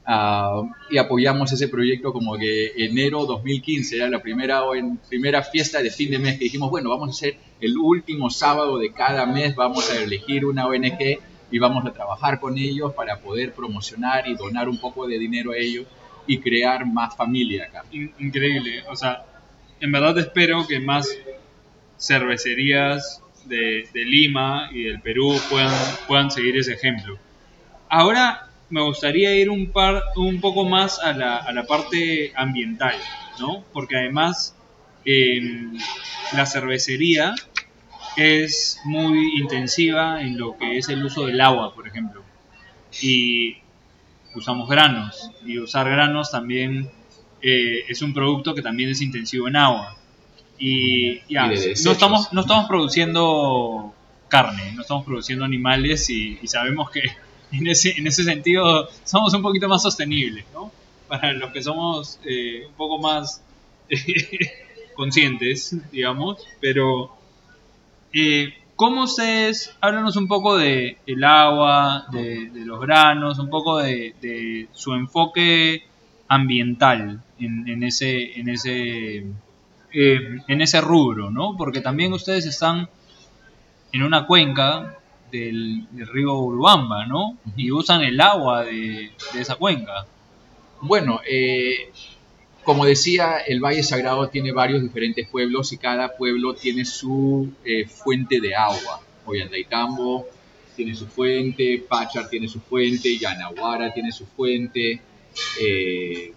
[0.10, 5.82] ah, y apoyamos ese proyecto como que enero 2015 era la primera, en- primera fiesta
[5.84, 9.26] de fin de mes que dijimos, bueno, vamos a hacer el último sábado de cada
[9.26, 14.28] mes, vamos a elegir una ONG y vamos a trabajar con ellos para poder promocionar
[14.28, 15.86] y donar un poco de dinero a ellos
[16.28, 17.86] y crear más familia acá.
[17.92, 19.24] in- increíble, o sea,
[19.80, 21.08] en verdad espero que más
[22.00, 25.74] cervecerías de, de Lima y del Perú puedan,
[26.08, 27.18] puedan seguir ese ejemplo.
[27.90, 32.96] Ahora me gustaría ir un, par, un poco más a la, a la parte ambiental,
[33.40, 33.64] ¿no?
[33.72, 34.57] Porque además
[36.34, 37.34] la cervecería
[38.18, 42.24] es muy intensiva en lo que es el uso del agua, por ejemplo.
[43.02, 43.58] Y
[44.36, 45.32] usamos granos.
[45.46, 46.90] Y usar granos también
[47.42, 49.96] eh, es un producto que también es intensivo en agua.
[50.58, 53.94] Y ya, Y no, estamos, no estamos produciendo
[54.28, 57.04] carne, no estamos produciendo animales y, y sabemos que
[57.52, 60.72] en ese, en ese sentido somos un poquito más sostenibles, ¿no?
[61.08, 63.42] Para los que somos eh, un poco más
[64.98, 67.16] conscientes, digamos, pero
[68.12, 73.78] eh, ¿cómo ustedes, háblanos un poco de el agua, de, de los granos, un poco
[73.78, 75.84] de, de su enfoque
[76.28, 79.18] ambiental en, en ese, en ese,
[79.94, 81.56] eh, en ese rubro, ¿no?
[81.56, 82.90] Porque también ustedes están
[83.94, 84.98] en una cuenca
[85.32, 87.38] del, del río Urubamba, ¿no?
[87.56, 90.06] Y usan el agua de, de esa cuenca.
[90.82, 91.92] Bueno, eh,
[92.68, 97.86] como decía, el Valle Sagrado tiene varios diferentes pueblos y cada pueblo tiene su eh,
[97.88, 99.00] fuente de agua.
[99.26, 100.28] Ollantaytambo
[100.76, 105.00] tiene su fuente, Pachar tiene su fuente, Yanaguara tiene su fuente.
[105.62, 106.34] eh,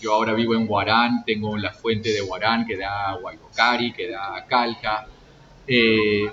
[0.00, 4.08] yo ahora vivo en Huarán, tengo la fuente de Huarán que da a Guayocari, que
[4.10, 5.06] da a Calca.
[5.68, 6.28] eh,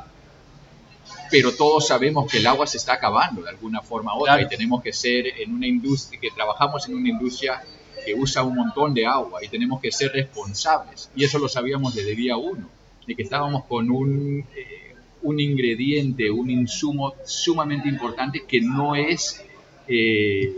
[1.29, 4.47] pero todos sabemos que el agua se está acabando de alguna forma u otra Claro.
[4.47, 7.61] y tenemos que ser en una industria, que trabajamos en una industria
[8.07, 11.11] que usa un montón de agua y tenemos que ser responsables.
[11.15, 12.69] Y eso lo sabíamos desde día uno,
[13.05, 19.43] de que estábamos con un, eh, un ingrediente, un insumo sumamente importante que no es,
[19.87, 20.53] eh,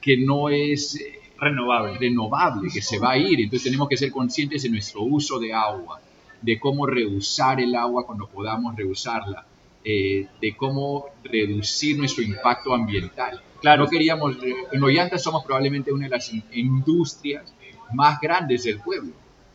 [0.00, 1.98] que no es eh, Renovable.
[1.98, 3.40] renovable, que se va a ir.
[3.40, 6.00] Entonces tenemos que ser conscientes de nuestro uso de agua,
[6.40, 9.46] de cómo reusar el agua cuando podamos reusarla.
[9.88, 13.40] eh, de cómo reducir nuestro impacto ambiental.
[13.60, 13.84] Claro.
[13.84, 17.52] No queríamos, eh, en Ollanta somos probablemente una de las in- industrias
[17.92, 19.12] más grandes del pueblo.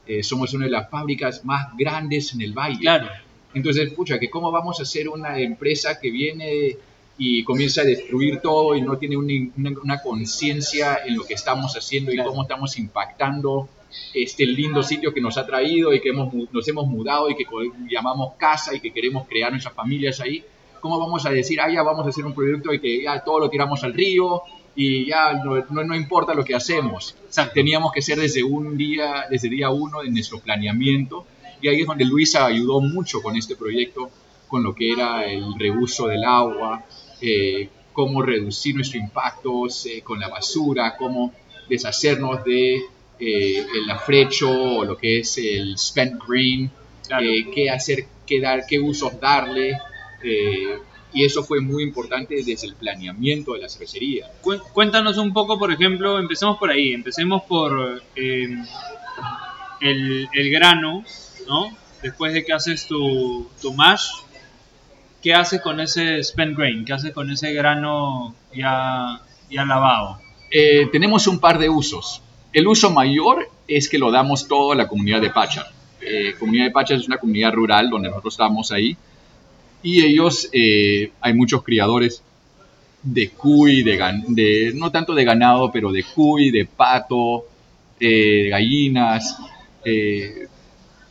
[0.08, 2.80] Eh, somos una de las fábricas más grandes en el valle.
[2.80, 3.08] Claro.
[3.54, 6.78] Entonces, pucha, que cómo vamos a ser una empresa que viene
[7.18, 11.34] y comienza a destruir todo y no tiene un- una, una conciencia en lo que
[11.36, 12.30] estamos haciendo y Claro.
[12.32, 13.70] cómo estamos impactando
[14.14, 17.44] este lindo sitio que nos ha traído y que hemos, nos hemos mudado y que
[17.90, 20.44] llamamos casa y que queremos crear nuestras familias ahí.
[20.82, 23.40] ¿Cómo vamos a decir, ah, ya vamos a hacer un proyecto y que ya todo
[23.40, 24.42] lo tiramos al río
[24.76, 27.16] y ya no, no, no importa lo que hacemos?
[27.26, 27.54] Exacto.
[27.54, 31.26] teníamos que ser desde un día, desde día uno en nuestro planeamiento
[31.62, 34.10] y ahí es donde Luisa ayudó mucho con este proyecto,
[34.48, 36.84] con lo que era el reuso del agua,
[37.22, 41.32] eh, cómo reducir nuestro impacto eh, con la basura, cómo
[41.70, 42.78] deshacernos de
[43.20, 46.72] eh, el afrecho o lo que es el spent grain,
[47.08, 47.26] Claro.
[47.26, 49.78] eh, qué hacer, qué dar, qué usos darle.
[50.24, 50.78] Eh,
[51.14, 54.28] y eso fue muy importante desde el planeamiento de la cervecería.
[54.42, 58.48] Cu- Cuéntanos un poco, por ejemplo, empecemos por ahí, empecemos por eh,
[59.82, 61.04] el, el grano,
[61.48, 61.76] ¿no?
[62.02, 64.10] Después de que haces tu, tu mash,
[65.22, 66.86] ¿qué haces con ese spent grain?
[66.86, 70.20] ¿Qué haces con ese grano ya, ya lavado?
[70.50, 72.22] Eh, tenemos un par de usos.
[72.54, 75.68] El uso mayor es que lo damos todo a la comunidad de Pachar.
[76.02, 78.98] Eh, comunidad de Pachar es una comunidad rural donde nosotros estamos ahí.
[79.84, 82.22] Y ellos, eh, hay muchos criadores
[83.04, 83.98] de cuy, de,
[84.30, 87.46] de- no tanto de ganado, pero de cuy, de pato,
[88.00, 89.38] eh, de gallinas.
[89.86, 90.48] eh,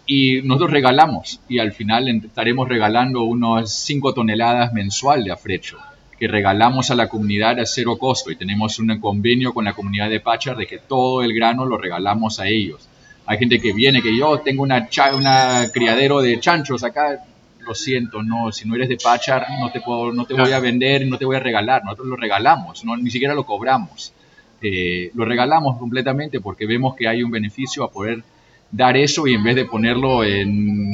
[0.06, 1.40] y nosotros regalamos.
[1.48, 5.78] Y al final estaremos regalando unas 5 toneladas mensual de afrecho
[6.18, 10.10] que regalamos a la comunidad a cero costo y tenemos un convenio con la comunidad
[10.10, 12.86] de Pachar de que todo el grano lo regalamos a ellos.
[13.24, 17.24] Hay gente que viene, que yo tengo una, una criadero de chanchos acá,
[17.70, 20.58] lo siento, no, si no eres de Pachar no te, puedo, no te voy a
[20.58, 24.12] vender, no te voy a regalar, nosotros lo regalamos, no, ni siquiera lo cobramos.
[24.60, 28.22] Eh, lo regalamos completamente porque vemos que hay un beneficio a poder
[28.72, 30.90] dar eso y en vez de ponerlo en,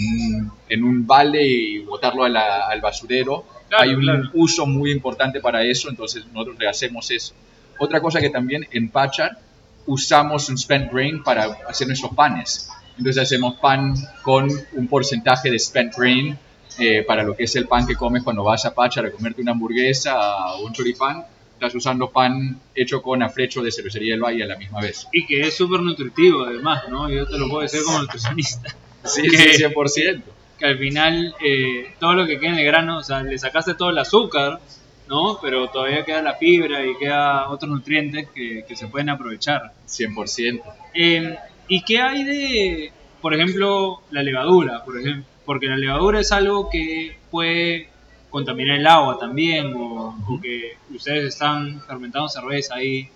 [0.68, 4.30] en un balde y botarlo a la- al basurero, Claro, hay un claro.
[4.34, 7.34] uso muy importante para eso, entonces nosotros le hacemos eso.
[7.78, 9.38] Otra cosa que también en Pachar
[9.86, 12.68] usamos un spent grain para hacer nuestros panes.
[12.98, 16.38] Entonces hacemos pan con un porcentaje de spent grain
[16.78, 19.40] eh, para lo que es el pan que comes cuando vas a Pachar a comerte
[19.42, 21.24] una hamburguesa o un choripán.
[21.54, 25.06] Estás usando pan hecho con afrecho de cervecería del Valle a la misma vez.
[25.12, 27.08] Y que es súper nutritivo además, ¿no?
[27.08, 28.74] Yo te lo puedo decir como nutricionista.
[29.06, 30.22] Sí, Que- sí, 100%.
[30.58, 33.74] que al final eh, todo lo que queda en el grano, o sea, le sacaste
[33.74, 34.58] todo el azúcar,
[35.08, 35.38] ¿no?
[35.40, 39.72] Pero todavía queda la fibra y queda otros nutrientes que, que se pueden aprovechar.
[39.86, 40.60] 100%.
[40.94, 41.36] Eh,
[41.68, 44.84] ¿Y qué hay de, por ejemplo, la levadura?
[44.84, 47.88] Por ejemplo, porque la levadura es algo que puede
[48.30, 53.08] contaminar el agua también, o, o que ustedes están fermentando cerveza ahí.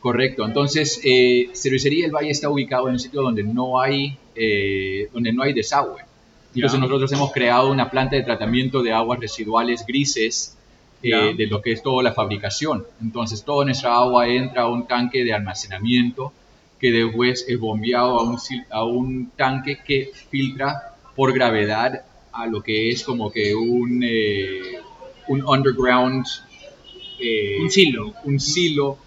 [0.00, 0.44] Correcto.
[0.44, 5.32] Entonces, eh, Cervecería El Valle está ubicado en un sitio donde no hay, eh, donde
[5.32, 6.00] no hay desagüe.
[6.54, 6.84] Entonces, Ya.
[6.86, 10.58] nosotros hemos creado una planta de tratamiento de aguas residuales grises
[11.04, 11.18] eh, Ya.
[11.32, 12.84] de lo que es toda la fabricación.
[13.00, 16.32] Entonces, toda nuestra agua entra a un tanque de almacenamiento
[16.80, 18.38] que después es bombeado a un,
[18.70, 24.78] a un tanque que filtra por gravedad a lo que es como que un, eh,
[25.28, 26.24] un underground
[27.20, 28.14] eh, Un silo.
[28.24, 28.98] un silo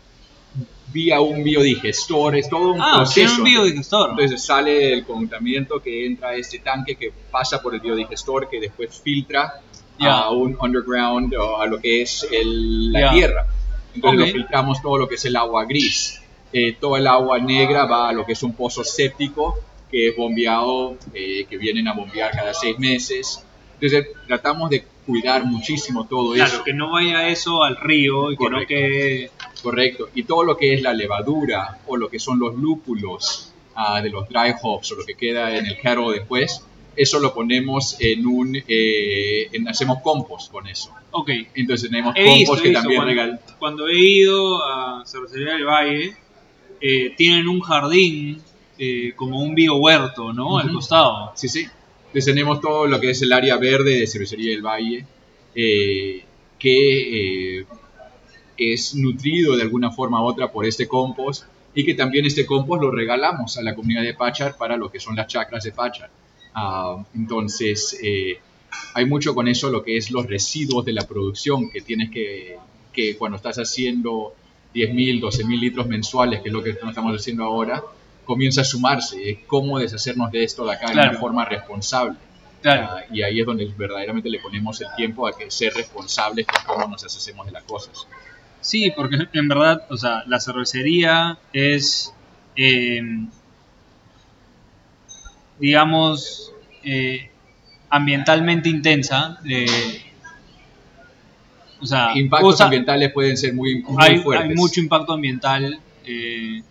[0.93, 3.37] vía un biodigestor, es todo un Ah, proceso.
[3.39, 4.11] un biodigestor.
[4.11, 8.61] Entonces sale el contaminamiento que entra a este tanque que pasa por el biodigestor que
[8.61, 9.61] después filtra
[9.99, 13.47] a un underground o a lo que es el- la tierra.
[13.93, 16.21] Entonces lo filtramos todo lo que es el agua gris.
[16.53, 19.55] Eh, todo el agua negra va a lo que es un pozo séptico
[19.95, 23.41] que es bombeado, eh, que vienen a bombear cada seis meses.
[23.75, 26.63] Entonces tratamos de cuidar muchísimo todo Claro, eso.
[26.65, 28.67] que no vaya eso al río y que no Correcto.
[28.67, 29.31] quede...
[29.63, 30.09] Correcto.
[30.13, 34.09] Y todo lo que es la levadura o lo que son los lúpulos ah, de
[34.09, 36.61] los dry hops o lo que queda en el kettle después,
[36.97, 38.55] eso lo ponemos en un...
[38.67, 40.91] eh, en- hacemos compost con eso.
[41.11, 43.39] Ok, Entonces tenemos He visto, compost he que visto, también cuando, regal...
[43.59, 46.15] cuando he ido a Cervecería del Valle,
[46.81, 48.41] eh, tienen un jardín
[48.77, 50.57] eh, como un biohuerto, ¿no?
[50.57, 50.75] Al Ujú.
[50.75, 51.31] costado.
[51.35, 51.67] Sí, sí.
[52.07, 55.05] Entonces tenemos todo lo que es el área verde de Cervecería del Valle,
[55.53, 56.23] eh,
[56.57, 57.65] que eh,
[58.57, 62.81] es nutrido de alguna forma u otra por este compost y que también este compost
[62.81, 66.09] lo regalamos a la comunidad de Pachar para lo que son las chacras de Pachar.
[66.53, 68.39] Ah, entonces, eh,
[68.93, 72.57] hay mucho con eso lo que es los residuos de la producción que tienes que,
[72.93, 74.33] que cuando estás haciendo
[74.73, 77.83] 10.000, 12.000 litros mensuales, que es lo que estamos haciendo ahora,
[78.25, 79.29] comienza a sumarse.
[79.29, 81.11] Es cómo deshacernos de esto de acá de Claro.
[81.11, 82.17] una forma responsable.
[82.61, 82.89] Claro.
[82.91, 86.63] Ah, y ahí es donde verdaderamente le ponemos el tiempo a que ser responsables con
[86.75, 88.07] cómo nos hacemos de las cosas.
[88.59, 92.11] Sí, porque en verdad, o sea, la cervecería es,
[92.55, 93.01] eh,
[95.59, 96.51] digamos,
[96.83, 97.29] eh,
[97.89, 99.39] ambientalmente intensa.
[99.47, 100.01] eh,
[101.79, 104.49] o sea, Impactos usa- ambientales pueden ser muy, muy hay, fuertes.
[104.49, 105.79] hay mucho impacto ambiental.
[106.07, 106.61] eh,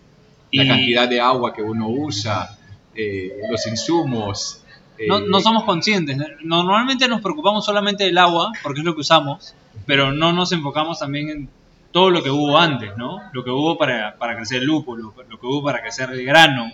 [0.56, 2.56] La cantidad de agua que uno usa,
[2.94, 4.62] eh, los insumos.
[4.98, 6.16] eh, no, no somos conscientes.
[6.42, 9.54] Normalmente nos preocupamos solamente del agua, porque es lo que usamos,
[9.86, 11.48] pero no nos enfocamos también en
[11.90, 13.20] todo lo que hubo antes, ¿no?
[13.32, 16.70] Lo que hubo para, para crecer el lúpulo, lo que hubo para crecer el grano.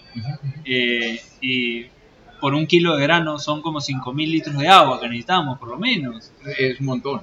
[0.64, 1.86] eh, y
[2.40, 5.78] por un kilo de grano son como 5.000 litros de agua que necesitamos, por lo
[5.78, 6.32] menos.
[6.58, 7.20] Es un montón.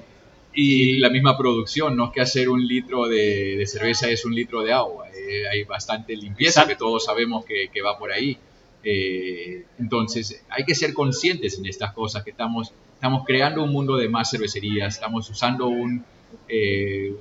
[0.54, 4.34] Y la misma producción, no es que hacer un litro de, de cerveza es un
[4.34, 5.06] litro de agua.
[5.10, 6.68] eh, hay bastante limpieza Exacto.
[6.68, 8.36] que todos sabemos que, que va por ahí.
[8.82, 13.96] Eh, entonces, hay que ser conscientes en estas cosas, que estamos, estamos creando un mundo
[13.96, 16.04] de más cervecerías, estamos usando un,
[16.48, 17.14] eh,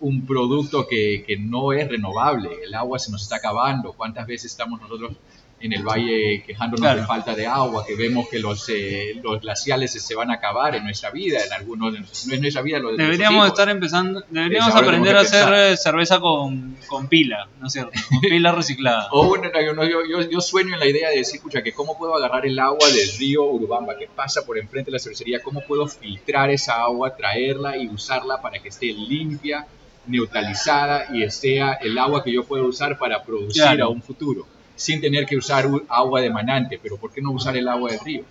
[0.00, 4.50] un producto que, que no es renovable, el agua se nos está acabando, ¿cuántas veces
[4.52, 5.12] estamos nosotros
[5.58, 7.00] en el valle quejándonos Claro.
[7.00, 10.74] de falta de agua, que vemos que los, eh, los glaciales se van a acabar
[10.74, 11.92] en nuestra vida, en algunos,
[12.26, 15.76] no en nuestra vida, lo de nuestros deberíamos estar empezando, deberíamos aprender a hacer eh,
[15.78, 17.92] cerveza con, con pila, ¿no es cierto?
[18.10, 19.08] Con pila reciclada.
[19.12, 22.14] O bueno, no, yo, yo, yo- sueño en la idea de decir, que cómo puedo
[22.14, 25.88] agarrar el agua del río Urubamba que pasa por enfrente de la cervecería, cómo puedo
[25.88, 29.66] filtrar esa agua, traerla y usarla para que esté limpia,
[30.06, 33.86] neutralizada y sea el agua que yo puedo usar para producir Claro.
[33.86, 34.46] a un futuro,
[34.76, 38.00] sin tener que usar agua de manante, pero ¿por qué no usar el agua del
[38.00, 38.22] río?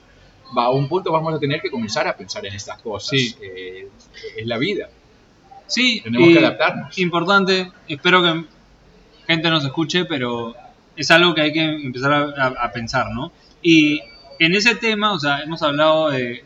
[0.57, 3.09] Va, a un punto vamos a tener que comenzar a pensar en estas cosas.
[3.09, 3.35] Sí.
[3.41, 3.89] Eh,
[4.37, 4.89] es la vida.
[5.67, 6.97] Sí, Tenemos que adaptarnos.
[6.99, 8.45] Importante, espero que
[9.27, 10.55] gente nos escuche, pero
[10.95, 13.31] es algo que hay que empezar a, a- a pensar, ¿no?
[13.63, 13.99] Y
[14.39, 16.45] en ese tema, o sea, hemos hablado de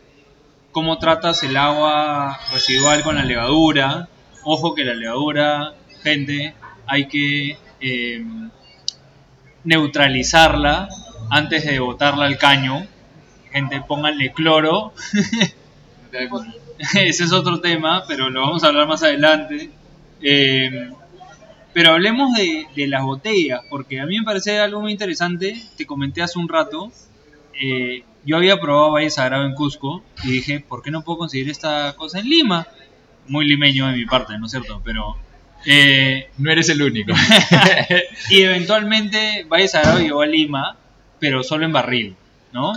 [0.72, 4.08] cómo tratas el agua residual con la levadura.
[4.44, 6.54] Ojo que la levadura, gente,
[6.86, 8.24] hay que eh,
[9.64, 10.88] neutralizarla
[11.30, 12.86] antes de botarla al caño.
[13.52, 14.92] Gente, pónganle cloro
[16.94, 19.70] ese es otro tema, pero lo vamos a hablar más adelante.
[20.22, 20.90] Eh,
[21.72, 25.60] pero hablemos de, de las botellas, porque a mí me parece algo muy interesante.
[25.76, 26.92] Te comenté hace un rato.
[27.60, 31.50] eh, yo había probado Valle Sagrado en Cusco y dije, ¿por qué no puedo conseguir
[31.50, 32.68] esta cosa en Lima?
[33.26, 34.82] Muy limeño de mi parte, ¿no es cierto?
[34.84, 35.16] Pero.
[35.66, 37.12] Eh, No eres el único.
[38.30, 40.76] y eventualmente Valle Sagrado llegó a Lima,
[41.18, 42.16] pero solo en barril,
[42.52, 42.72] ¿no?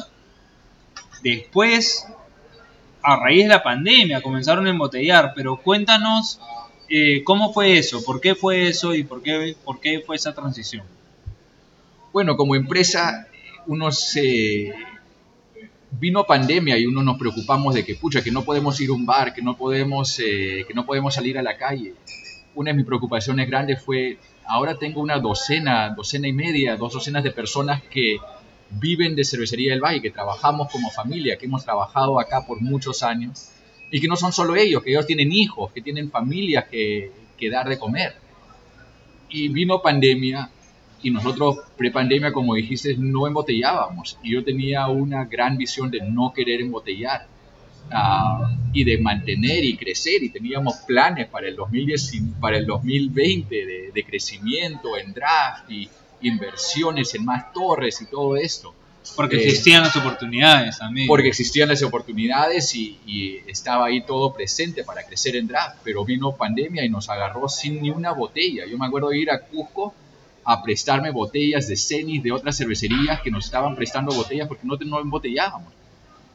[1.24, 2.06] Después,
[3.02, 6.40] a raíz de la pandemia, comenzaron a embotellar, pero cuéntanos
[6.90, 10.34] eh, cómo fue eso, por qué fue eso y por qué, por qué fue esa
[10.34, 10.86] transición.
[12.12, 13.28] Bueno, como empresa,
[13.66, 14.74] uno se
[16.00, 19.06] vino pandemia y uno nos preocupamos de que pucha, que no podemos ir a un
[19.06, 21.94] bar, que no podemos, eh, que no podemos salir a la calle.
[22.56, 27.24] Una de mis preocupaciones grandes fue, ahora tengo una docena, docena y media, dos docenas
[27.24, 28.18] de personas que
[28.70, 33.04] viven de cervecería del Valle, que trabajamos como familia, que hemos trabajado acá por muchos
[33.04, 33.50] años
[33.92, 37.50] y que no son solo ellos, que ellos tienen hijos, que tienen familias que, que
[37.50, 38.16] dar de comer.
[39.30, 40.50] Y vino pandemia
[41.02, 44.18] y nosotros pre-pandemia, como dijiste, no embotellábamos.
[44.24, 47.28] Y yo tenía una gran visión de no querer embotellar
[47.92, 50.24] ah, y de mantener y crecer.
[50.24, 55.90] Y teníamos planes para el, 2010, para el 2020 de, de crecimiento en draft y
[56.22, 58.74] inversiones en más torres y todo esto.
[59.16, 61.08] Porque Eh, existían las oportunidades también.
[61.08, 66.06] Porque existían las oportunidades y, y estaba ahí todo presente para crecer en draft, pero
[66.06, 68.66] vino pandemia y nos agarró sin ni una botella.
[68.66, 69.94] Yo me acuerdo de ir a Cusco
[70.46, 74.78] a prestarme botellas de Cenis de otras cervecerías que nos estaban prestando botellas porque no,
[74.78, 75.72] no embotellábamos.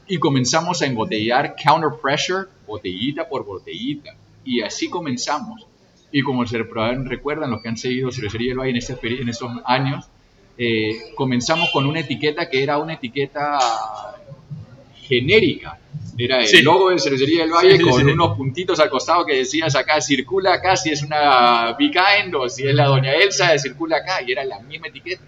[0.09, 4.15] Y comenzamos a embotellar Counter Pressure, botellita por botellita.
[4.45, 5.67] Y así comenzamos.
[6.11, 9.51] Y como se recuerdan los que han seguido Cervecería del Valle en, este, en estos
[9.67, 10.07] años,
[10.57, 13.59] eh, comenzamos con una etiqueta que era una etiqueta
[15.07, 15.79] genérica.
[16.17, 16.63] Era el Sí.
[16.63, 20.01] logo de Cervecería del Valle Sí, sí, con unos puntitos al costado que decías acá,
[20.01, 24.23] circula acá si es una Behind o si es la Doña Elsa, circula acá.
[24.27, 25.23] Y era la misma etiqueta.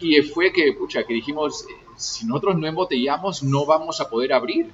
[0.00, 1.64] Y fue que, pucha, que dijimos,
[1.98, 4.70] si nosotros no embotellamos, no vamos a poder abrir.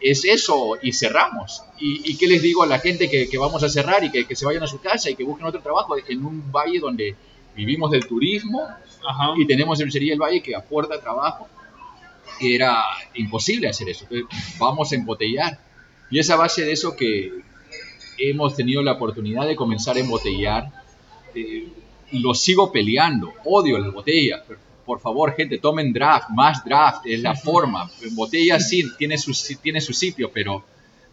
[0.00, 1.62] Es eso, y cerramos.
[1.78, 4.26] ¿Y, y qué les digo a la gente que, que vamos a cerrar y que,
[4.26, 7.14] que se vayan a su casa y que busquen otro trabajo en un valle donde
[7.54, 8.62] vivimos del turismo
[9.06, 9.34] Ajá.
[9.36, 11.48] y tenemos Cervecería del Valle que aporta trabajo?
[12.40, 12.82] Era
[13.14, 14.06] imposible hacer eso.
[14.10, 15.58] Entonces, vamos a embotellar.
[16.10, 17.42] Y es a base de eso que
[18.16, 20.70] hemos tenido la oportunidad de comenzar a embotellar.
[21.34, 21.68] Eh,
[22.12, 24.58] lo sigo peleando, odio las botellas, pero
[24.90, 27.88] por favor, gente, tomen draft, más draft, es la forma.
[28.10, 29.30] Botella sí tiene su,
[29.62, 30.64] tiene su sitio, pero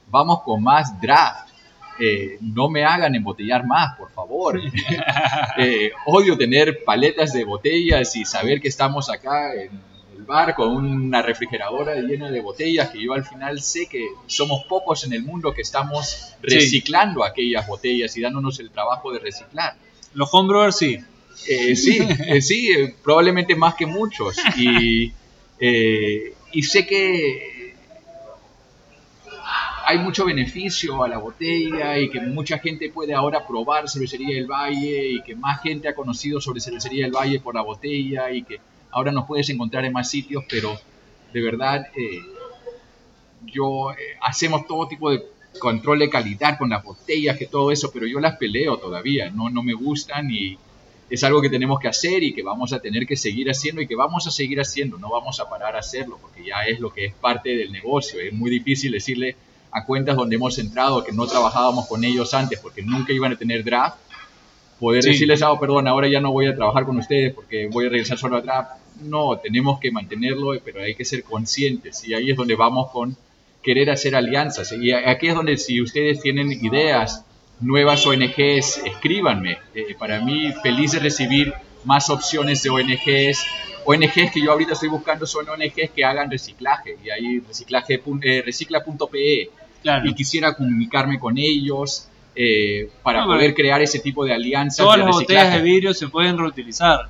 [0.07, 1.51] vamos con más draft.
[1.99, 4.59] Eh, no me hagan embotellar más, por favor.
[5.59, 9.71] Eh, odio tener paletas de botellas y saber que estamos acá en
[10.15, 14.65] el bar con una refrigeradora llena de botellas que yo al final sé que somos
[14.65, 19.75] pocos en el mundo que estamos reciclando aquellas botellas y dándonos el trabajo de reciclar.
[20.13, 20.99] Los homebrewers sí.
[21.47, 21.99] Eh, sí,
[22.41, 22.69] sí,
[23.03, 24.37] probablemente más que muchos.
[24.57, 25.13] Y,
[25.59, 27.57] y sé que
[29.89, 34.45] hay mucho beneficio a la botella y que mucha gente puede ahora probar cervecería del
[34.45, 38.43] Valle y que más gente ha conocido sobre cervecería del Valle por la botella y
[38.43, 38.59] que
[38.91, 40.77] ahora nos puedes encontrar en más sitios, pero
[41.31, 42.19] de verdad eh,
[43.45, 45.23] yo eh, hacemos todo tipo de
[45.57, 49.49] control de calidad con las botellas, que todo eso, pero yo las peleo todavía, no,
[49.49, 50.57] no me gustan y
[51.09, 53.87] es algo que tenemos que hacer y que vamos a tener que seguir haciendo y
[53.87, 56.91] que vamos a seguir haciendo, no vamos a parar a hacerlo porque ya es lo
[56.91, 59.35] que es parte del negocio, es muy difícil decirle
[59.71, 63.35] a cuentas donde hemos entrado que no trabajábamos con ellos antes porque nunca iban a
[63.37, 63.97] tener draft,
[64.79, 67.89] poder decirles, ah, perdón, ahora ya no voy a trabajar con ustedes porque voy a
[67.89, 68.71] regresar solo a draft.
[69.01, 73.15] No, tenemos que mantenerlo, pero hay que ser conscientes y ahí es donde vamos con
[73.61, 74.71] querer hacer alianzas.
[74.71, 77.25] Y aquí es donde si ustedes tienen ideas,
[77.59, 79.57] nuevas ONGs, escríbanme.
[79.73, 81.53] Eh, para mí, feliz de recibir
[81.83, 83.45] más opciones de ONGs.
[83.85, 86.97] ONGs que yo ahorita estoy buscando son ONGs que hagan reciclaje.
[87.03, 89.49] Y ahí reciclaje, eh, recicla.pe
[90.03, 94.77] y quisiera comunicarme con ellos eh, para poder crear ese tipo de alianzas.
[94.77, 97.09] Todas las botellas de vidrio se pueden reutilizar,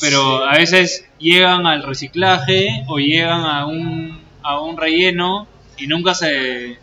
[0.00, 5.46] pero a veces llegan al reciclaje o llegan a un, a un relleno
[5.78, 6.78] y nunca se...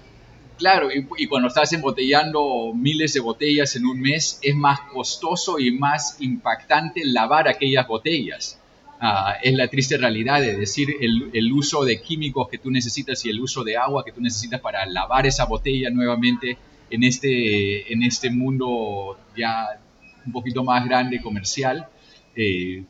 [0.58, 5.72] Claro, y, cuando estás embotellando miles de botellas en un mes, es más costoso y
[5.72, 8.60] más impactante lavar aquellas botellas.
[9.00, 13.30] Ah, es la triste realidad de decir el, uso de químicos que tú necesitas y
[13.30, 16.58] el uso de agua que tú necesitas para lavar esa botella nuevamente
[16.90, 19.80] en este, en este mundo ya
[20.26, 21.88] un poquito más grande comercial.
[22.36, 22.84] Eh,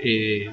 [0.00, 0.50] eh,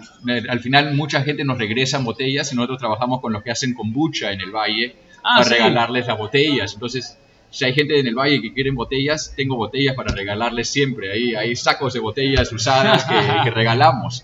[0.49, 3.76] al final mucha gente nos regresa en botellas y nosotros trabajamos con los que hacen
[3.76, 6.74] kombucha en el valle ah, para regalarles las botellas.
[6.74, 7.18] Entonces,
[7.49, 11.11] si hay gente en el valle que quieren botellas, tengo botellas para regalarles siempre.
[11.11, 14.24] Ahí hay sacos de botellas usadas que, que regalamos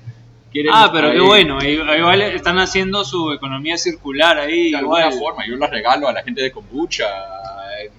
[0.72, 4.72] ah, pero qué bueno, igual están haciendo su economía circular ahí.
[4.72, 7.06] De alguna forma, yo las regalo a la gente de kombucha,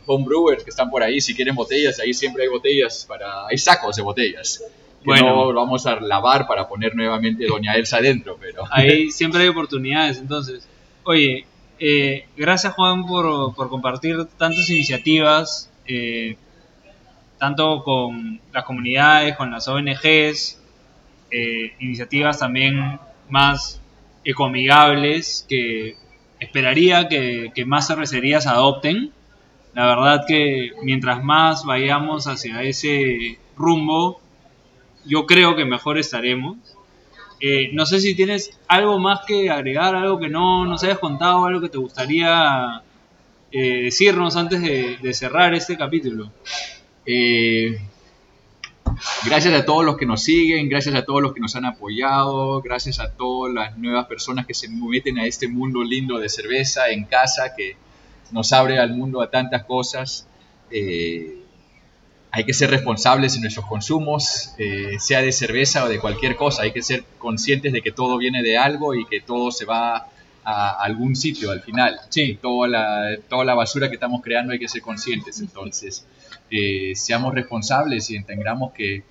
[0.07, 3.97] homebrewers que están por ahí, si quieren botellas, ahí siempre hay botellas, para hay sacos
[3.97, 4.63] de botellas.
[5.03, 8.65] Que bueno, no vamos a lavar para poner nuevamente Doña Elsa adentro, pero...
[8.71, 10.67] Ahí siempre hay oportunidades, entonces.
[11.03, 11.45] Oye,
[11.79, 16.37] eh, gracias Juan por, compartir tantas iniciativas, eh,
[17.39, 20.61] tanto con las comunidades, con las ONGs,
[21.31, 22.99] eh, iniciativas también
[23.29, 23.81] más
[24.25, 25.97] ecoamigables que
[26.39, 29.12] esperaría que, más cervecerías adopten.
[29.75, 34.20] La verdad que mientras más vayamos hacia ese rumbo,
[35.05, 36.57] yo creo que mejor estaremos.
[37.72, 41.61] No sé si tienes algo más que agregar, algo que no nos hayas contado, algo
[41.61, 42.82] que te gustaría
[43.53, 46.32] eh, decirnos antes de, de, cerrar este capítulo.
[47.05, 47.78] Eh,
[49.24, 52.61] Gracias a todos los que nos siguen, gracias a todos los que nos han apoyado,
[52.62, 56.91] gracias a todas las nuevas personas que se meten a este mundo lindo de cerveza
[56.91, 57.76] en casa, que
[58.30, 60.28] nos abre al mundo a tantas cosas.
[60.70, 61.44] Eh,
[62.37, 66.64] hay que ser responsables en nuestros consumos, eh, sea de cerveza o de cualquier cosa.
[66.64, 70.09] Hay que ser conscientes de que todo viene de algo y que todo se va
[70.43, 72.01] a algún sitio al final.
[72.09, 72.37] Sí.
[72.43, 75.39] Toda la, toda la basura que estamos creando hay que ser conscientes.
[75.39, 76.09] Entonces,
[76.51, 79.05] eh, seamos responsables y entendamos que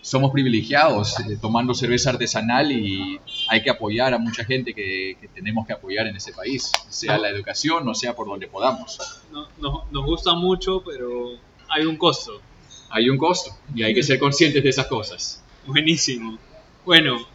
[0.00, 5.66] somos privilegiados eh, tomando cerveza artesanal y hay que apoyar a mucha gente que, tenemos
[5.66, 8.98] que apoyar en ese país, sea la educación o sea por donde podamos.
[9.60, 12.40] nos gusta mucho, pero hay un costo.
[12.92, 15.42] Hay un costo y hay que ser conscientes de esas cosas.
[15.66, 16.38] Buenísimo.
[16.84, 17.26] Bueno,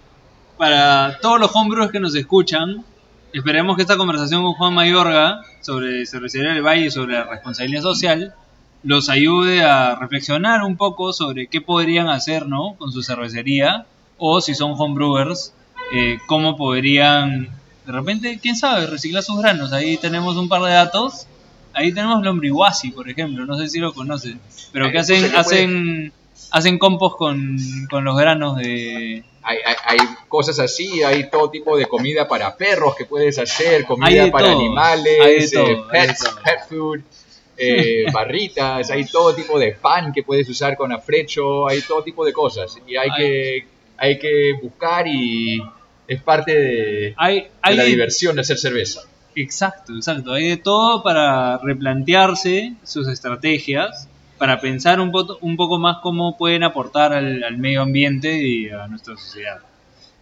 [0.58, 2.86] para todos los homebrewers que nos escuchan,
[3.34, 7.82] esperemos que esta conversación con Juan Mayorga sobre Cervecería del Valle y sobre la responsabilidad
[7.82, 8.36] social
[8.84, 12.76] los ayude a reflexionar un poco sobre qué podrían hacer ¿no?
[12.78, 13.88] con su cervecería
[14.18, 15.54] o si son homebrewers,
[15.94, 17.50] eh, cómo podrían,
[17.86, 19.74] de repente, quién sabe, reciclar sus granos.
[19.74, 21.28] Ahí tenemos un par de datos.
[21.78, 24.40] Ahí tenemos lombriguasi, por ejemplo, no sé si lo conocen,
[24.72, 26.12] pero que hacen, hacen,
[26.52, 27.58] hacen compost con,
[27.90, 29.98] con los granos de, hay, hay,
[30.28, 35.54] cosas así, hay todo tipo de comida para perros que puedes hacer, comida para animales,
[35.54, 37.00] eh, pets, pet food
[37.58, 42.26] eh, barritas, hay todo tipo de pan que puedes usar con afrecho, hay todo tipo
[42.26, 42.78] de cosas.
[42.88, 43.68] Y hay que
[43.98, 45.62] hay que buscar y
[46.08, 49.02] es parte de, Hay, de la hay- diversión de hacer cerveza.
[49.40, 50.34] Exacto, exacto.
[50.34, 54.10] Hay de todo para replantearse sus estrategias,
[54.40, 58.88] para pensar un, po- un poco más cómo pueden aportar al, medio ambiente y a
[58.88, 59.60] nuestra sociedad.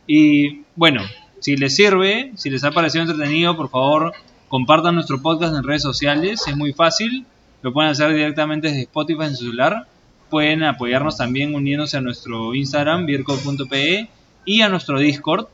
[0.06, 1.02] Y bueno,
[1.40, 4.12] si les sirve, si les ha parecido entretenido, por favor,
[4.50, 6.44] compartan nuestro podcast en redes sociales.
[6.48, 7.26] Es muy fácil.
[7.62, 9.88] Lo pueden hacer directamente desde Spotify en su celular.
[10.30, 14.10] Pueden apoyarnos también uniéndose a nuestro Instagram, beercode.pe,
[14.44, 15.48] y a nuestro Discord.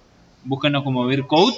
[0.44, 1.54] Búsquenos como Beercode.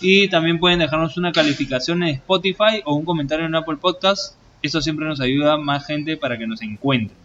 [0.00, 4.34] Y también pueden dejarnos una calificación en Spotify o un comentario en Apple Podcast.
[4.62, 7.16] Esto siempre nos ayuda a más gente para que nos encuentre.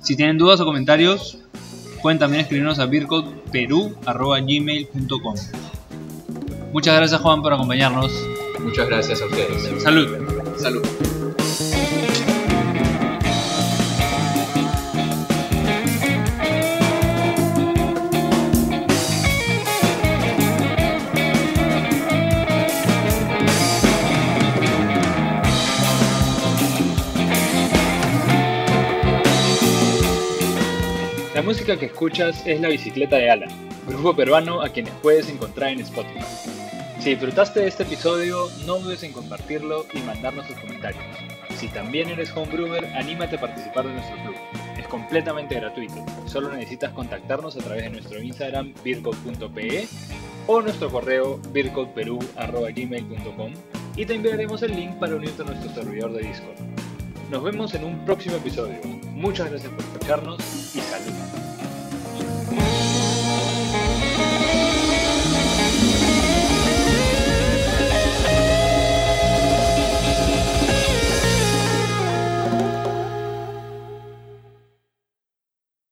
[0.00, 1.38] Si tienen dudas o comentarios,
[2.02, 5.34] pueden también escribirnos a beercodeperu.gmail.com
[6.72, 8.10] Muchas gracias Juan por acompañarnos.
[8.60, 9.82] Muchas gracias a ustedes.
[9.82, 10.08] Salud.
[10.56, 11.09] Salud.
[31.50, 33.50] Música que escuchas es La Bicicleta de Alan,
[33.88, 36.24] grupo peruano a quienes puedes encontrar en Spotify.
[37.00, 41.02] Si disfrutaste de este episodio, no dudes en compartirlo y mandarnos tus comentarios.
[41.56, 44.36] Si también eres homebrewer, anímate a participar de nuestro club.
[44.78, 46.06] Es completamente gratuito.
[46.26, 49.88] Solo necesitas contactarnos a través de nuestro Instagram beercode.pe
[50.46, 53.54] o nuestro correo beercodeperu.gmail.com
[53.96, 56.60] y te enviaremos el link para unirte a nuestro servidor de Discord.
[57.28, 58.99] Nos vemos en un próximo episodio.
[59.20, 60.40] Muchas gracias por escucharnos
[60.74, 61.12] y salud.